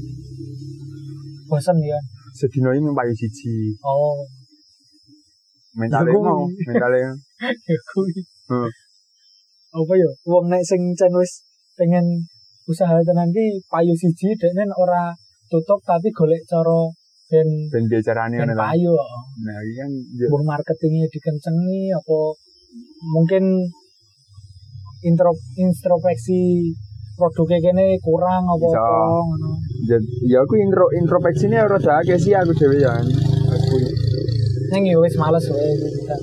[1.51, 1.99] Bosen ya.
[2.39, 3.75] Sedina ini payu siji.
[3.83, 4.23] Oh.
[5.77, 6.25] Mentale Ya kuwi.
[6.25, 6.97] mau, mentale.
[7.69, 8.13] Ya kuwi.
[8.49, 8.69] Hmm.
[9.69, 10.09] Apa ya?
[10.25, 11.45] Wong nek sing cen wis
[11.77, 12.25] pengen
[12.65, 15.13] usaha tenan ki payu siji dekne ora
[15.49, 16.89] tutup tapi golek cara
[17.29, 18.73] ben Ben bicarane ben ngono ta.
[18.73, 18.93] payu.
[19.45, 22.17] Nah, iki kan ya, Mbuh marketingnya dikencengi apa
[23.13, 23.43] mungkin
[25.05, 26.73] intro introspeksi
[27.13, 28.97] produknya kene kurang apa apa
[29.29, 29.51] ngono.
[30.25, 32.97] ya, aku intro introspeksine ora akeh sih aku dhewe ya.
[33.53, 33.75] Aku
[34.69, 36.17] Neng ya wis males wae kita.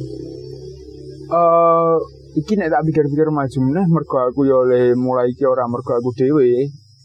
[1.27, 1.97] eh
[2.39, 6.15] iki nek tak pikir-pikir maju meneh mergo aku ya oleh mulai iki ora mergo aku
[6.15, 6.47] dhewe.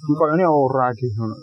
[0.02, 1.38] Iki koyone ora deh ngono.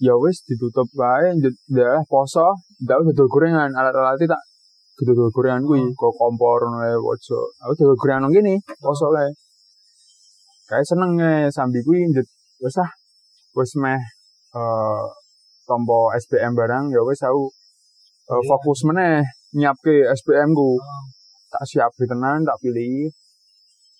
[0.00, 1.36] Ya wis ditutup wae
[1.76, 2.48] ya poso,
[2.82, 4.42] ndak dodol gorengan, alat-alat tak
[5.04, 7.38] dodol gorengan kuwi, kok kompor ngono ae ojo.
[7.60, 9.28] Aku dodol gorengan nang kene, poso wae.
[10.68, 12.26] Kayak seneng e sambi kuwi njut
[12.64, 12.90] wis ah
[13.52, 14.00] wis meh
[14.56, 15.04] eh
[15.68, 17.52] tompo SBM barang ya wis aku
[18.30, 18.38] Iya.
[18.48, 20.78] fokus meneh nyiapke SBM ku
[21.52, 23.10] tak siap tenan tak pilih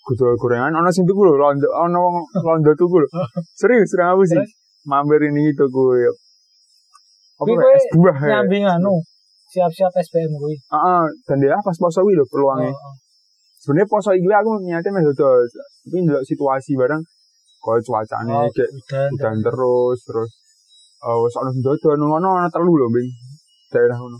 [0.03, 3.09] Kudu gorengan ono sing tuku lho, londo ono londo tuku lho.
[3.61, 4.43] Serius ra aku sih.
[4.83, 6.11] Mampir ini tuku ya.
[7.39, 7.71] Apa ya?
[7.79, 8.29] es buah ya?
[8.43, 8.99] nyambi anu
[9.55, 10.59] siap-siap SBM kuwi.
[10.59, 12.75] Heeh, dan dia pas poso kuwi lho peluangnya.
[12.75, 12.95] Oh, oh.
[13.63, 15.47] Sebenarnya poso iki aku niatnya meh dodol.
[15.87, 17.03] Tapi ndelok situasi bareng
[17.63, 19.39] koyo cuacane Oh, kayak udan.
[19.39, 20.31] terus terus
[20.99, 23.07] eh ono sing dodol nang ono ana telu lho, Bing.
[23.73, 24.19] Daerah ngono.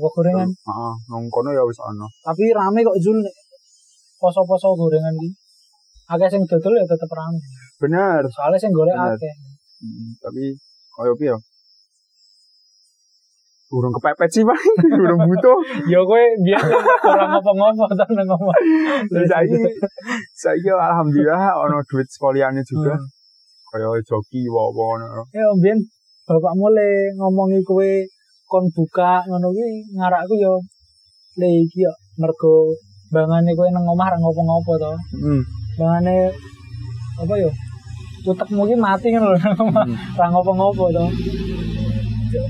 [0.00, 0.48] Wah, gorengan.
[0.48, 2.08] Heeh, nang kono ya wis ono.
[2.24, 3.20] Tapi rame kok Jul.
[4.18, 5.30] Poso-poso gorengan iki.
[6.08, 7.38] Akeh sing dodol ya tetep rame.
[7.78, 8.24] Bener.
[8.32, 9.34] Soalnya sing golek akeh.
[9.84, 10.56] Hmm, tapi
[10.96, 11.38] koyo piye ya?
[13.74, 14.60] Urung kepepet sih, Bang.
[15.02, 15.58] Urung butuh.
[15.90, 16.62] Ya kowe biar
[17.04, 18.56] ora ngopo-ngopo to nang ngomong.
[19.10, 19.58] Terus saiki
[20.36, 22.94] saiki alhamdulillah ono duit sekaliannya juga.
[22.94, 23.08] Hmm.
[23.74, 25.26] Kaya joki apa ngono.
[25.34, 25.78] Ya mbiyen
[26.24, 27.90] bapak mulai ngomongi kowe
[28.54, 30.54] kon buka ngono kuwi ngarakku ya
[31.42, 31.90] le iki ya
[32.22, 32.70] mergo
[33.10, 34.92] bangane kowe nang omah ra ngopo-ngopo to.
[35.18, 35.42] Hmm.
[35.74, 36.30] Bangane
[37.18, 37.50] apa ya?
[38.30, 39.86] Utekmu ki mati ngono lho nang omah.
[39.90, 39.98] Hmm.
[40.14, 41.04] Ra ngopo-ngopo to.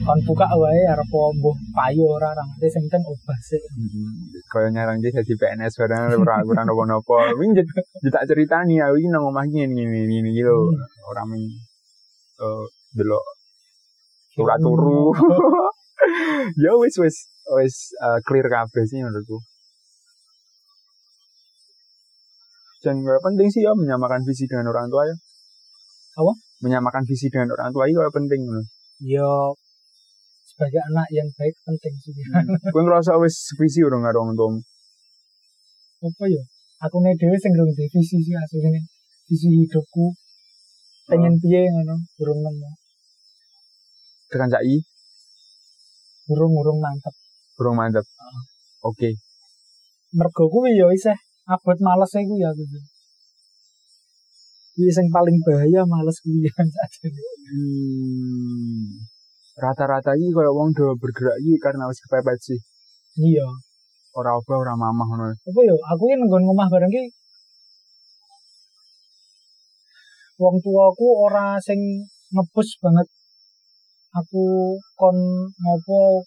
[0.05, 3.61] Kon buka wae arep mbuh payu ora ra ngerti sing penting obah sih.
[4.53, 7.33] Kaya nyarang dia jadi PNS barang ora ora napa-napa.
[7.41, 7.65] Wing jet
[8.13, 10.69] tak ceritani aku iki nang omah ngene ngene ngene iki lho.
[11.09, 11.45] Ora mung
[12.45, 13.25] eh delok
[14.37, 15.13] surat turu.
[16.65, 17.17] ya wis wis
[17.59, 19.39] wis eh, clear kabeh sih menurutku.
[22.85, 25.17] Dan gak penting sih ya menyamakan visi dengan orang tua ya.
[26.21, 26.33] Apa?
[26.61, 28.63] Menyamakan visi dengan orang tua itu penting ngono.
[29.01, 29.31] Ya
[30.45, 32.13] sebagai anak yang baik penting sih.
[32.71, 34.61] Kowe ngerasa wis visi urung karo orang tuamu.
[36.05, 36.43] apa ya
[36.85, 38.85] aku nih dewe sing duwe visi sih asline
[39.25, 40.13] visi hidupku
[41.09, 42.69] pengen piye ngono burung nemu
[44.29, 44.85] Tekan saiki
[46.27, 47.15] burung burung mantep
[47.61, 48.07] urung mantep.
[48.83, 49.17] Oke.
[50.15, 51.19] mergo kuwi ya isih
[51.51, 52.85] abot males e kuwi aku tuh
[54.75, 57.23] Kuwi sing paling bahaya males kuwi sajane.
[57.51, 59.07] Hmm.
[59.55, 62.59] Rata-rata iki kaya wong do bergerak iki karena wis kepepet sih.
[63.23, 63.47] Iya.
[64.19, 65.27] Ora apa ora mamah ngono.
[65.31, 67.05] Apa ya aku ki nenggon ngomah bareng ki
[70.43, 71.79] wong tuaku ora sing
[72.35, 73.07] ngebus banget
[74.15, 74.43] aku
[74.95, 75.17] kon
[75.63, 76.23] ngopo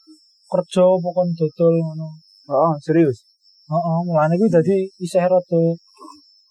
[0.51, 2.07] kerja apa kon dodol ngono.
[2.51, 3.23] Oh, serius.
[3.67, 5.61] Heeh, mulane kuwi dadi isih rada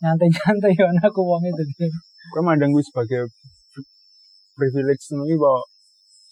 [0.04, 1.88] nyantai-nyantai ya aku wonge dadi.
[2.32, 3.28] Kowe mandang kuwi sebagai
[4.56, 5.52] privilege ngono apa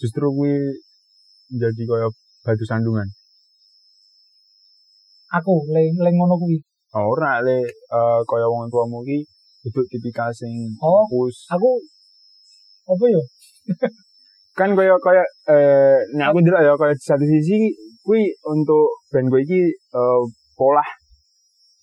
[0.01, 0.55] justru kuwi
[1.53, 2.09] menjadi kaya
[2.45, 3.09] batu sandungan.
[5.37, 6.61] Aku le le ngono kuwi.
[6.97, 9.25] Oh, ora le eh, kaya wong tuamu iki
[9.65, 10.53] duduk tipikal sing
[10.85, 11.05] Oh.
[11.09, 11.49] fokus.
[11.53, 11.81] Aku
[12.85, 13.23] apa ya?
[14.55, 17.75] Kan kaya kaya eh nek aku ndelok ya kaya di satu sisi
[18.07, 20.23] kuwi untuk band gue iki eh,
[20.55, 20.85] pola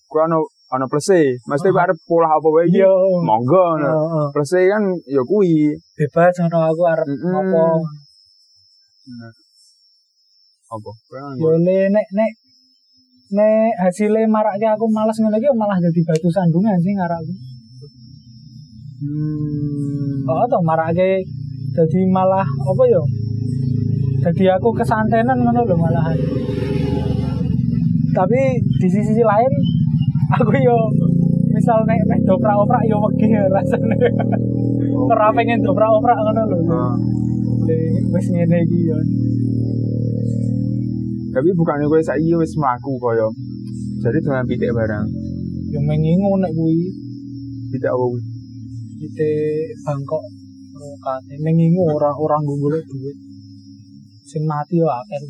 [0.08, 0.40] kuwi ono
[0.72, 1.36] ono plus e.
[1.44, 2.88] Mesti kuwi arep pola apa wae iki Iya.
[3.28, 3.90] monggo ngono.
[3.92, 4.26] Heeh.
[4.32, 5.76] Plus e kan ya kuwi.
[6.00, 7.28] Bebas ngono aku arep Mm-mm.
[7.28, 7.64] ngopo.
[10.72, 10.90] Apa?
[11.36, 12.30] Ya le nek nek
[13.36, 17.32] nek hasilnya marake aku malas ngene iki malah jadi batu sandungan sih ngarakku.
[19.02, 20.24] Hmm.
[20.30, 21.20] Oh, to marake
[21.72, 23.02] jadi malah apa ya?
[24.22, 26.16] Jadi aku kesantenan ngono lho malahan.
[28.12, 29.52] Tapi di sisi lain
[30.36, 30.76] aku yo
[31.52, 33.96] misal nek meh doprak-oprak yo wedi rasane.
[35.08, 36.58] Ora pengen doprak-oprak ngono lho.
[36.68, 36.94] Ah.
[38.12, 38.98] Wis ngene iki yo.
[41.32, 43.28] Tapi bukannya kowe saiki wis mlaku kaya.
[44.04, 45.06] Jadi dengan pitik barang.
[45.72, 46.92] Yo mengingu nek kuwi
[47.72, 48.20] Pitik apa kuwi?
[49.00, 49.30] kita
[49.82, 50.22] Bangkok
[50.82, 53.16] rokate mengingu ora ora nggo golek duit.
[54.26, 55.20] Sing mati yo akeh.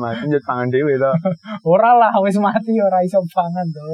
[0.00, 1.10] Mas njot pangan dhewe to.
[1.72, 3.84] ora lah wis mati ora iso pangan to.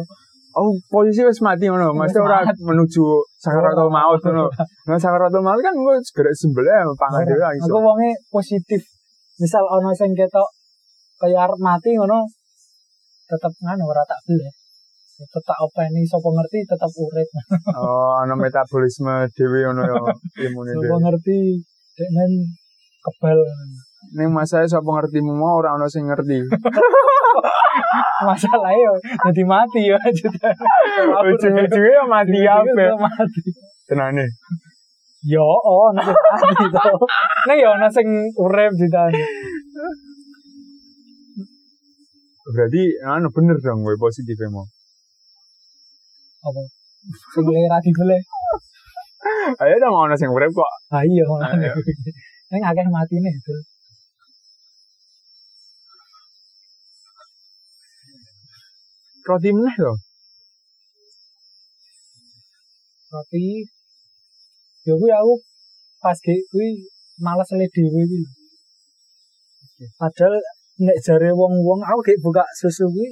[0.53, 1.93] Oh, posisi wis mati ngono.
[1.97, 2.61] Mas Wis ora mati.
[2.63, 3.05] menuju
[3.41, 3.95] sakaratul Ora.
[3.97, 4.45] maut ngono.
[4.89, 7.69] Nah, sakaratul maut kan gue segera sembelih pangan dhewe iso.
[7.73, 8.83] Aku wonge positif.
[9.41, 10.49] Misal ana sing ketok
[11.21, 12.23] kaya arep mati ngono
[13.27, 14.47] tetep nganu ora tak beli.
[15.23, 17.29] Tetep tak openi sapa ngerti tetep urip.
[17.79, 19.95] Oh, ana metabolisme dhewe ngono ya.
[20.51, 20.99] Imune Sapa dhewe.
[20.99, 21.39] ngerti
[21.95, 22.33] deknen
[23.07, 23.39] kebal.
[24.19, 26.43] Ning masalah sapa ngerti mau ora ana sing ngerti.
[28.23, 32.85] Masalah yo dadi mati yo Ujung-ujungnya ya mati ape.
[32.99, 33.41] Mati.
[33.87, 34.27] Tenane.
[35.23, 36.95] Yo, oh, wis mati to.
[37.47, 38.07] Nek yo ana sing
[38.39, 39.27] urip ditanya.
[42.43, 44.67] Berarti anu bener dong gue positif emang.
[46.43, 46.63] Apa?
[47.33, 48.19] Sing lera dibele.
[49.63, 50.73] Ayo dong ana sing urip kok.
[50.95, 51.45] Ah iya ngono.
[51.47, 51.73] Ah, iya.
[52.51, 53.55] Ning akeh matine itu.
[59.23, 59.93] Roti meneh to.
[63.13, 63.69] roti
[64.89, 65.35] ya kuwi aku
[66.01, 66.69] pas ge kuwi
[67.21, 68.31] males le dhewe kuwi lho.
[70.01, 70.35] padahal
[70.81, 73.09] nek jare wong-wong aku gek buka susu kuwi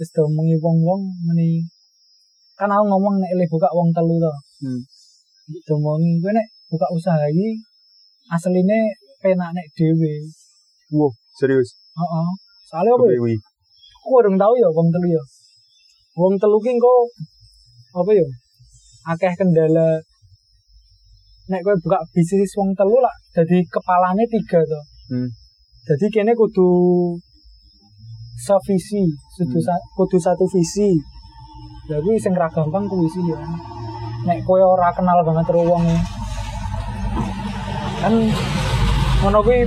[0.00, 1.68] wis diomongi wong-wong meni
[2.56, 4.32] kan aku ngomong nek le buka wong telu to.
[4.64, 4.80] Hmm.
[5.46, 7.60] diomongi kowe nek buka usaha iki
[8.34, 8.78] asline
[9.22, 10.12] penak nek dhewe.
[10.96, 11.76] Wow, serius.
[11.98, 12.28] heeh.
[12.66, 13.18] Soalnya apa ya?
[14.02, 15.22] Aku tau ya wong telu ya.
[16.18, 16.94] Wong telu ki engko
[17.94, 18.26] apa ya?
[19.12, 20.00] Akeh kendala.
[21.46, 24.80] Nek kowe buka bisnis wong telu lah jadi kepalane tiga to.
[25.06, 25.28] Hmm.
[25.86, 26.66] jadi kene kudu
[28.42, 29.06] sevisi
[29.38, 29.80] kudu, Hmm.
[29.94, 30.98] kudu satu visi
[31.86, 33.38] ya kuwi sing ra gampang kuwi sih ya.
[34.26, 35.84] Nek kowe ora kenal banget karo wong
[38.02, 38.14] kan
[39.22, 39.60] ngono kuwi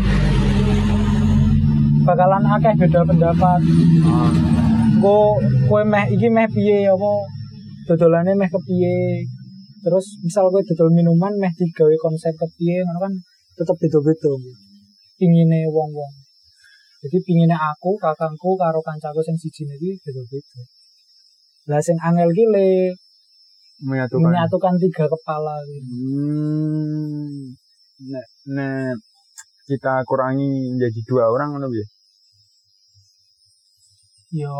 [2.04, 3.60] bakalan akeh beda pendapat.
[5.00, 5.40] Engko
[5.72, 7.12] kowe meh iki meh piye apa
[7.88, 9.24] dodolane meh kepiye?
[9.80, 13.14] Terus misal kowe dodol minuman meh digawe konsep kepiye ngono kan
[13.56, 14.34] tetep beda-beda.
[15.16, 16.14] Pingine wong-wong.
[17.00, 20.79] Jadi pingine aku kakangku karo kancaku sing siji iki beda-beda
[21.70, 22.68] lah sing angel ki le
[23.80, 24.20] Menyatukan.
[24.28, 25.88] menyatukan tiga kepala gitu.
[25.88, 27.56] Hmm.
[28.12, 28.96] Nek, nek
[29.70, 31.86] kita kurangi menjadi dua orang ngono ya.
[34.30, 34.54] yo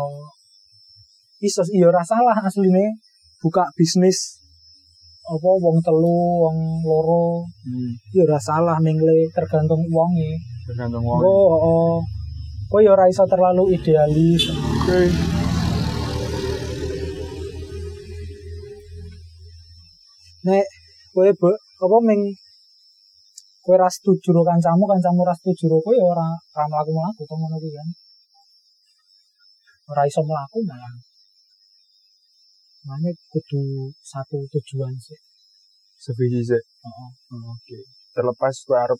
[1.38, 2.98] iso yo ora salah asline
[3.38, 4.38] buka bisnis
[5.30, 7.90] apa wong telu wong loro Hmm.
[8.10, 8.78] yo ora salah
[9.30, 10.30] tergantung wonge
[10.66, 11.22] Tergantung wong.
[11.22, 11.94] oh oh
[12.66, 15.39] kowe yo ora iso terlalu idealis Oke.
[20.46, 20.66] Nek
[21.12, 21.28] kowe
[21.84, 22.20] apa ming
[23.64, 27.34] kowe ra setuju karo kancamu kancamu ra setuju karo kowe ya ora ora mlaku-mlaku to
[27.36, 27.88] ngono kuwi kan
[29.90, 30.94] ora iso mlaku malah
[32.80, 35.20] Makanya kudu satu tujuan sih.
[36.00, 36.62] Sevisi sih.
[36.88, 37.12] Oh,
[37.52, 37.76] Oke.
[38.16, 38.96] Terlepas kowe arep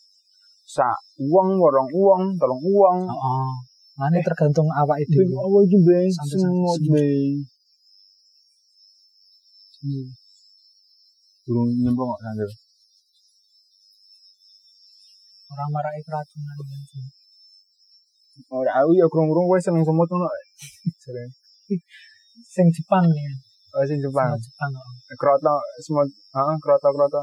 [0.68, 2.98] sak uang, warung uang, tolong uang.
[3.08, 3.50] Heeh.
[3.96, 5.40] Makanya tergantung awake Bing, dhewe.
[5.40, 6.08] apa iki, Bang?
[6.12, 7.08] Sampai Semut, sampai
[9.80, 10.19] Bang.
[11.50, 12.46] Burung nyemplung kok sambil.
[15.50, 17.02] Ora marake keracunan kan sih.
[18.54, 20.30] Ora aku ya krung-krung kowe seneng semut ngono.
[22.54, 23.34] Sing Jepang nih.
[23.74, 24.30] Oh, sing Jepang.
[24.30, 24.70] Semut Jepang.
[24.78, 25.16] heeh.
[25.18, 27.18] Kroto semut, heeh, kroto-kroto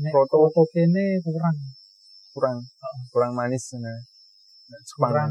[0.00, 0.48] Nek Foto.
[0.48, 1.56] foto kene kurang.
[2.32, 2.56] kurang
[3.12, 4.00] kurang manis nah.
[4.72, 5.12] Nek Jepang.
[5.12, 5.30] Kurang.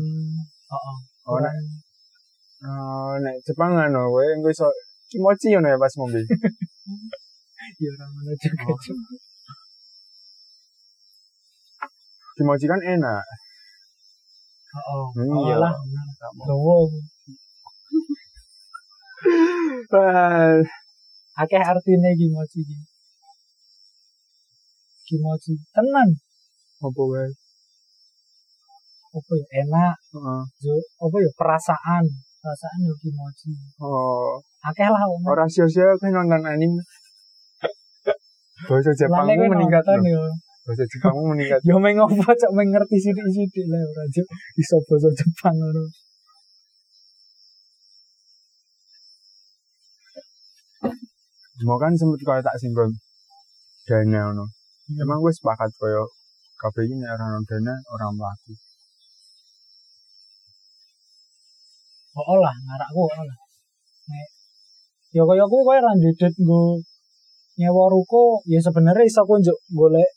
[0.70, 0.98] Heeh.
[1.26, 2.70] Oh, nek Kurang.
[2.70, 4.70] oh, nek Jepang ngono kowe engko iso
[5.10, 6.22] kimochi ngono ya pas ngombe.
[7.58, 8.64] Ya ora ngono juga.
[8.70, 8.78] Oh.
[12.38, 13.26] Kimochi kan enak.
[14.74, 15.06] Heeh.
[15.18, 15.56] Hmm, Oh, iya.
[15.58, 15.74] lah.
[19.98, 20.62] Ah,
[21.42, 22.78] Akeh artine kimochi iki.
[25.08, 26.10] Kimochi tenan.
[26.78, 27.30] apa wae.
[29.18, 30.42] Apa ya enak, Heeh.
[30.62, 32.06] jo, apa ya perasaan.
[32.38, 33.50] Perasaan yo kimochi.
[33.82, 35.26] Oh, Akeh lah wong.
[35.26, 36.82] ora sia-sia kowe nonton anime.
[38.68, 40.22] Bahasa Jepangmu meningkat yo.
[40.68, 41.60] Bahasa Jepangmu meningkat.
[41.64, 44.24] Yo meng apa cok meng ngerti sithik-sithik lah ora jo
[44.60, 45.84] iso basa Jepang ngono.
[51.64, 52.92] Mau kan sempet kaya tak singgung
[53.88, 54.46] dana ngono.
[54.46, 55.02] Hmm.
[55.02, 56.04] Emang gue sepakat kaya
[56.60, 58.54] kabeh iki nek ora dana ora mlaku.
[62.18, 63.40] Oh lah, ngarakku oh lah.
[64.12, 64.28] Nek
[65.16, 66.84] ya kaya kuwi kowe ra ndedet nggo
[67.58, 70.10] nyewa ruko, ya sebenarnya iso kowe njuk golek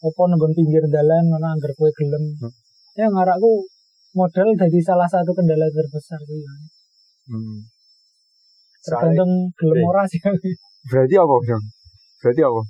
[0.00, 2.24] apa nenggon pinggir dalan ngono anggar kowe gelem.
[2.40, 2.52] Hmm.
[2.96, 3.66] Ya ngarakku
[4.16, 6.42] modal jadi salah satu kendala terbesar kuwi.
[7.30, 7.58] Hmm.
[8.80, 9.90] Tergantung gelem Eh.
[9.90, 10.20] ora sih.
[10.88, 11.64] Berarti apa, Dong?
[12.22, 12.62] Berarti apa?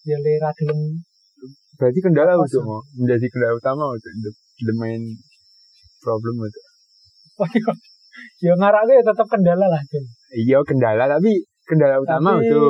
[0.00, 0.80] ya le ra gelem
[1.76, 2.68] Berarti kendala untuk Sam?
[2.68, 4.12] mau menjadi kendala utama untuk
[4.60, 5.00] the, main
[6.04, 6.60] problem itu.
[8.44, 9.80] ya ngarakku ya tetep kendala lah.
[10.36, 11.40] Iya kendala tapi
[11.70, 12.62] kendala utama Tapi itu.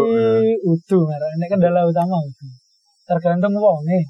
[0.69, 2.47] udu ngarak nek kendala utama udu.
[3.09, 4.05] Tergantung wonge.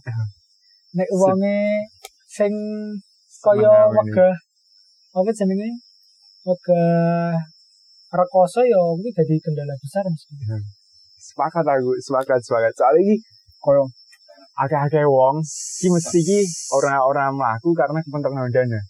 [0.99, 1.87] Nek wonge
[2.27, 2.51] sing
[3.47, 4.35] kaya wegah
[5.15, 5.71] apa jenenge?
[6.43, 7.39] Wegah
[8.11, 10.35] rekoso ya kuwi dadi kendala besar mesti.
[11.21, 12.73] sepakat aku, sepakat, sepakat.
[12.75, 13.15] Soalnya ini
[13.61, 13.85] koyo
[14.57, 16.41] akeh-akeh wong iki mesti iki
[16.75, 18.81] ora-ora mlaku karena kepentingan dana.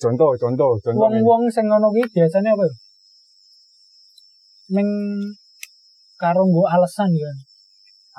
[0.00, 1.00] Contoh, contoh, contoh.
[1.00, 2.66] Wong-wong sing ngono kuwi biasanya apa
[4.70, 4.76] ya?
[4.78, 4.88] Ning
[6.22, 7.30] karo nggo alasan ya.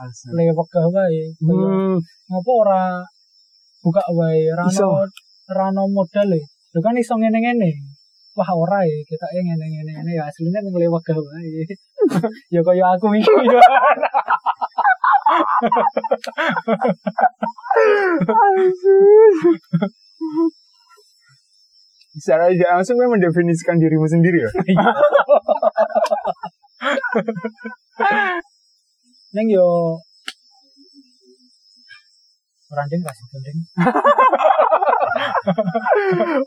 [0.03, 0.35] Alasan.
[0.35, 1.23] Le wegah wae.
[1.39, 1.95] Hmm,
[2.27, 2.99] Ngopo ora
[3.79, 4.67] buka wae, ora
[5.71, 6.41] ono modal e.
[6.75, 7.71] Lho kan iso ngene-ngene.
[8.31, 11.67] wah ora ya kita eh ngene ngene ya aslinya aku lewat ke wae
[12.55, 13.59] ya kaya aku iki ya
[22.21, 24.51] Secara tidak langsung memang mendefinisikan dirimu sendiri ya.
[29.31, 29.95] neng yo
[32.71, 33.59] orang ding kasih ding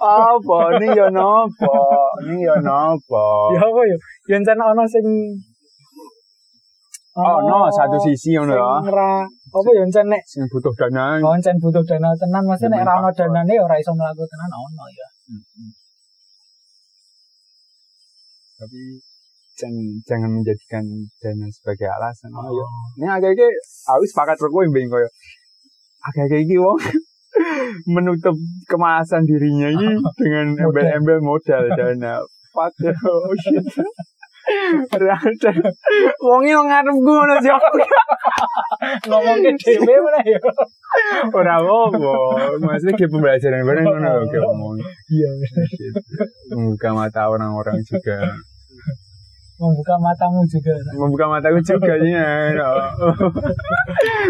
[0.01, 0.59] apa?
[0.81, 1.77] Ini ya nopo?
[2.25, 3.53] Ini ya nopo?
[3.57, 3.97] ya apa ya
[4.33, 5.05] yang cana ono sing
[7.15, 8.83] Oh, no, satu sisi ngono ya.
[8.83, 11.15] apa ya encen nek Sing butuh dana.
[11.23, 13.31] Oh, encen butuh dana tenan, maksudnya nek Demi ra ono faktor.
[13.31, 15.07] danane ya ora iso mlaku tenan ono ya.
[18.55, 18.81] Tapi
[19.57, 20.85] jangan, jangan menjadikan
[21.21, 22.31] dana sebagai alasan.
[22.35, 22.67] Oh, iya.
[23.01, 23.51] Ini agak-agak,
[23.89, 25.09] aku sepakat karo kowe mbeng koyo.
[26.05, 26.79] Agak-agak iki wong
[27.95, 28.37] menutup
[28.69, 32.21] kemalasan dirinya ini dengan embel-embel modal dana.
[32.55, 33.67] Fuck oh shit.
[34.93, 35.53] Rada.
[36.21, 37.53] Wong iki ngarep ngono sih.
[39.09, 40.41] Ngomongke dhewe meneh ya.
[41.33, 42.01] Ora apa.
[42.61, 44.77] Maksudnya kayak pembelajaran bareng ngono lho kayak ngomong.
[45.09, 45.31] Iya.
[46.53, 48.21] Membuka mata orang-orang juga.
[49.65, 50.75] Membuka matamu juga.
[50.93, 52.29] Membuka mataku juga ya.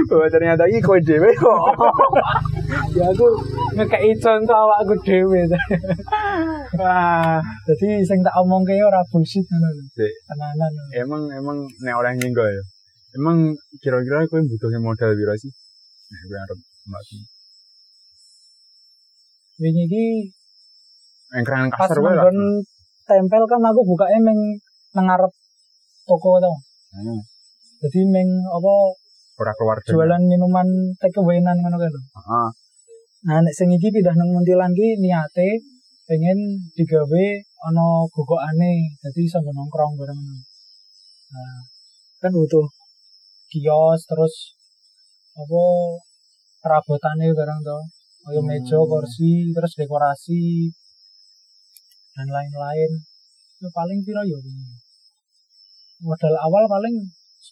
[0.07, 1.61] Bahwa ternyata ini kowe dhewe kok.
[2.95, 3.26] Ya aku
[3.74, 5.51] ngekei contoh awakku dhewe.
[6.78, 9.43] Wah, Jadi sing tak omongke ora bullshit.
[9.47, 10.72] Tenanan.
[10.95, 12.62] emang emang nek orang nyenggol ya.
[13.18, 13.51] Emang
[13.82, 15.51] kira-kira kowe butuhnya modal piro sih?
[16.11, 17.18] Nek kowe arep mati.
[19.59, 20.05] Wingi iki
[21.35, 22.30] Yang kasar wae lah.
[23.05, 24.39] tempel kan aku bukanya meng
[24.95, 25.32] nang ngarep
[26.07, 26.53] toko to.
[26.95, 27.20] Hmm,
[27.82, 28.74] Jadi meng apa
[29.34, 32.01] Ora keluar jualan minuman take away-nan ngono kae lho.
[32.01, 32.49] Heeh.
[33.26, 35.49] Nah, nek sing iki pindah nang Muntilan ki niate
[36.07, 36.38] pengen
[36.76, 37.24] digawe
[37.66, 40.20] ana gogokane, dadi iso nongkrong bareng.
[41.34, 41.59] Nah,
[42.22, 42.66] kan butuh
[43.51, 44.55] kios terus
[45.34, 45.62] apa
[46.62, 47.78] perabotane bareng to.
[48.24, 48.49] Kaya Hmm.
[48.49, 50.70] meja, kursi, terus dekorasi
[52.14, 52.92] dan lain-lain.
[53.61, 54.84] Ya paling piro ya ini?
[56.05, 56.94] Modal awal paling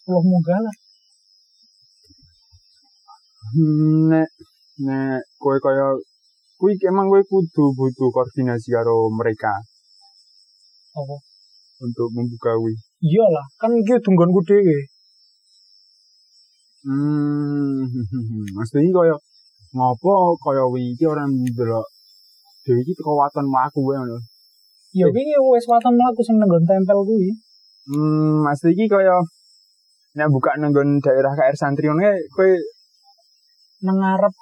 [0.05, 0.75] 10 munggah lah.
[3.53, 4.29] Hmm, Nek
[4.85, 5.93] nek kowe kaya
[6.57, 9.53] kuwi emang kowe kudu butuh koordinasi karo mereka
[10.97, 11.17] Apa?
[11.81, 12.73] untuk membuka kuwi.
[13.03, 14.77] Iyalah, kan iki tunggonku dhewe.
[16.85, 17.89] Hmm,
[18.55, 19.15] maksudnya kaya
[19.73, 21.87] ngopo kaya wingi iki ora ndelok
[22.65, 24.17] dhewe iki teko waton mlaku wae ngono.
[24.93, 25.11] Ya Eh.
[25.13, 27.29] wingi wis waton mlaku sing nang nggon tempel kuwi.
[27.83, 29.19] Hmm, maksudnya iki kaya
[30.15, 32.51] nek buka nang nggon daerah KR Santri ngono kae, kowe
[33.83, 34.33] nang ngarep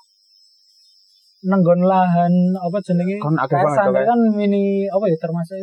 [1.49, 4.09] nang nggon lahan apa jenenge Kon akeh banget to, santri kayak.
[4.13, 5.57] kan mini apa ya termasuk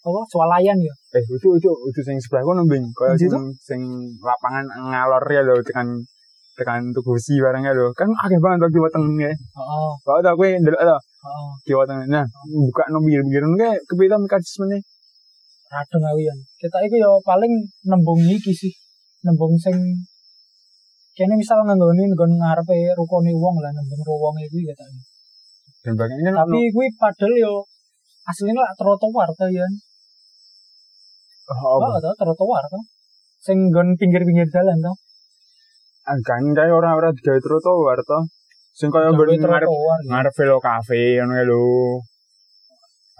[0.00, 3.30] apa swalayan ya eh itu itu itu sing sebelah kono mbing kaya sing,
[3.62, 3.80] sing
[4.24, 6.02] lapangan ngalor ya lho tekan
[6.58, 9.30] tekan tuku besi barangnya lho kan akeh banget waktu weteng ya.
[9.30, 11.82] heeh Kau tau kowe ndelok to heeh kiwa.
[12.10, 12.26] Nah,
[12.66, 14.78] buka no pinggir-pinggir ngono kae kepiye to mekanismene?
[15.70, 16.34] Radeng aku ya.
[16.58, 17.52] Kita itu ya paling
[17.86, 18.74] nembung iki sih.
[19.22, 19.76] Nembung sing
[21.14, 24.90] kene misal nganggone nggon ngarepe rukune wong lah nembung wong iki ya tak.
[25.86, 27.52] Dan tapi kuwi padahal yo
[28.26, 29.66] aslinya lah trotoar to ya.
[31.50, 32.80] Oh, oh to trotoar to
[33.40, 34.92] sing nggon pinggir-pinggir jalan to
[36.04, 38.18] ah, kan kae ora-ora digawe trotoar to.
[38.74, 39.96] Sing kaya nggon ngarep ya.
[40.10, 41.64] ngarep velo cafe ngono lho.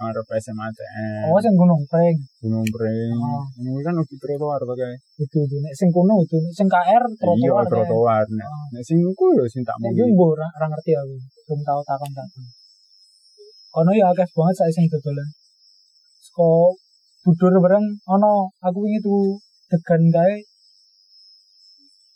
[0.01, 1.29] Ngarep SMATN.
[1.29, 3.13] oh sing gunung preng Gunung Pring.
[3.21, 3.45] Oh.
[3.61, 4.97] Ini kan udah trotoar to kae.
[5.21, 7.71] itu itu nek sing kuno itu sing KR Iya, trotoar kae.
[7.85, 8.25] trotoar.
[8.33, 8.65] Nek Oh.
[8.73, 9.93] nek sing iku yo sing tak mau.
[9.93, 11.15] gue mbok ora ora ngerti aku.
[11.45, 12.43] Belum tahu takon takon.
[13.69, 15.29] Kono ya akeh banget saya sing dodolan.
[16.25, 16.73] Seko
[17.21, 19.37] budur bareng ono aku wingi tuh
[19.69, 20.33] degan kae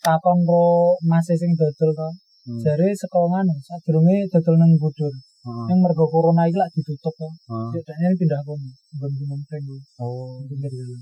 [0.01, 2.09] takon ro mas sing dodol to.
[2.49, 2.59] Hmm.
[2.65, 5.13] Jare seko ngono sadurunge dodol nang budur.
[5.45, 5.65] Heeh.
[5.69, 7.29] Yang mergo corona iki lak ditutup to.
[7.29, 7.69] Heeh.
[7.77, 8.69] Jadinya pindah kono.
[8.97, 9.77] Nggon gunung kuwi.
[10.01, 10.41] Oh.
[10.49, 11.01] pinggir jalan.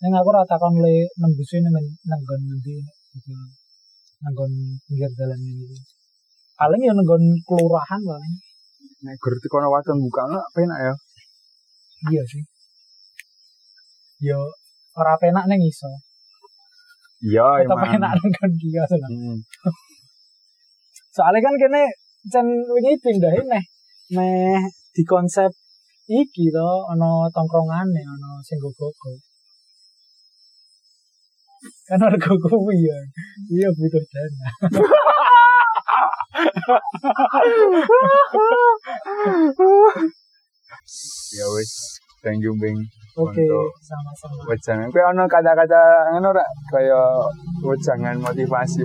[0.00, 1.76] Neng aku ora takon le nembusé nang
[2.08, 3.32] nang nggon ngendi gitu.
[4.24, 4.52] Nang nggon
[4.88, 5.76] pinggir jalan ini.
[6.56, 8.34] Paling ya nang nggon kelurahan paling.
[9.04, 10.94] Nek gur kono waton buka lah penak ya.
[12.08, 12.44] Iya sih.
[14.24, 14.40] Yo
[14.96, 15.92] ora penak neng iso.
[17.20, 18.00] Iya, emang.
[18.00, 19.10] enak nang nggon kios lah.
[19.12, 19.38] Hmm.
[21.12, 21.84] Soalnya kan kene
[22.32, 23.64] cen wingi pindahin neh
[24.14, 24.62] meh
[24.94, 25.50] di konsep
[26.06, 28.88] iki to ana tongkrongane ana sing gogo.
[31.86, 32.98] Kan harga kuwi ya.
[33.50, 34.46] Iya butuh dana.
[41.36, 41.72] Ya wis,
[42.22, 42.78] thank you Bing
[43.16, 44.44] Oke, Untuk sama-sama.
[44.44, 47.00] wejangan kowe ana kata-kata ngono ora kaya
[47.64, 48.84] wejangan motivasi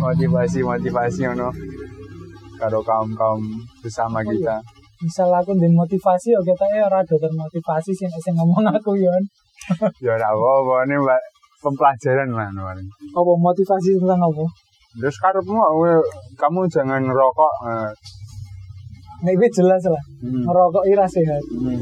[0.00, 1.48] motivasi Oke, motivasi ngono
[2.56, 3.42] karo kaum kaum
[3.84, 4.56] bersama Oh, kita
[4.96, 9.12] misal aku ndek motivasi ya kita ya ora ada termotivasi sih sing ngomong aku ya.
[10.04, 11.20] ya ora apa-apa ini mbak
[11.60, 12.78] pembelajaran lah Nuan.
[13.12, 14.44] Apa motivasi tentang apa?
[14.96, 15.60] terus karepmu
[16.40, 17.92] kamu jangan ngerokok eh,
[19.36, 20.00] iki jelas lah.
[20.24, 21.42] hmm, Ngerokok ira sehat.
[21.52, 21.80] hmm.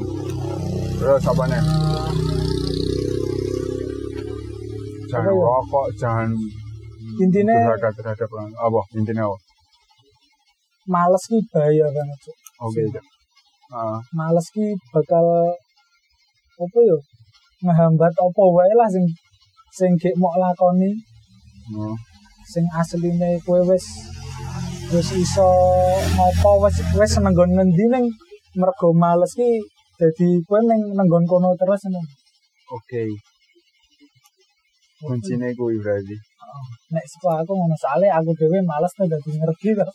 [0.98, 1.62] terus apa nih
[5.07, 6.30] jangan Apa rokok jangan
[7.23, 9.37] Intine terhadap terhadap apa intinya apa
[10.85, 12.19] males ki bahaya banget.
[12.25, 12.37] Cuk.
[12.69, 13.05] oke Cak.
[13.73, 15.27] Ah, Males ki bakal
[16.61, 16.99] apa ya?
[17.65, 19.05] Ngehambat apa wae lah sing
[19.73, 20.93] sing gek mok lakoni,
[21.73, 21.97] hmm.
[22.53, 23.87] sing asline kowe wis
[24.93, 25.49] wis iso
[26.15, 28.07] ngopo wis wis nenggon ngendi ning
[28.61, 29.65] mergo males ki
[29.99, 32.05] dadi kowe ning nenggon kono terus ngono.
[32.77, 33.03] oke
[35.05, 36.17] kuncinya kuwi berarti
[36.94, 39.86] nek saka aku ngono soalnya aku dhewe males tuh dadi ngerti to.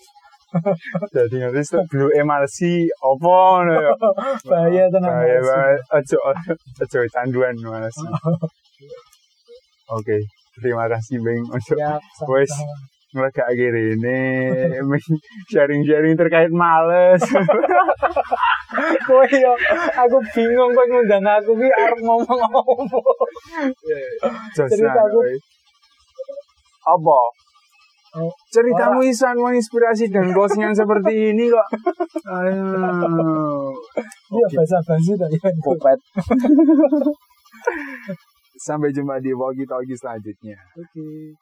[1.16, 3.94] jadi ngerti tuh blue emalsi apa ngono ya
[4.50, 5.10] Bahaya tenan.
[5.10, 5.82] Bahaya males.
[5.94, 6.18] Ojo,
[6.84, 7.56] ojo canduan
[7.94, 8.10] sih.
[9.98, 10.18] Oke,
[10.62, 11.44] terima kasih Bang.
[11.50, 11.74] Ojo
[12.30, 12.52] Wes.
[12.54, 13.00] sama-sama.
[13.10, 14.22] ngelegak ini
[15.50, 17.26] sharing-sharing terkait males.
[19.10, 19.54] Kowe yo
[19.98, 23.00] aku bingung kowe ngundang aku ki arep ngomong apa.
[24.54, 25.20] Jos Cerita aku.
[26.90, 27.20] Apa?
[28.50, 31.68] Ceritamu Isan menginspirasi dan closing seperti ini kok.
[32.26, 33.70] Aduh.
[34.30, 35.50] Iya Oke, basa-basi to ya.
[35.62, 36.00] Popet.
[38.58, 40.58] Sampai jumpa di Walkie Talkie selanjutnya.
[40.74, 41.38] Oke.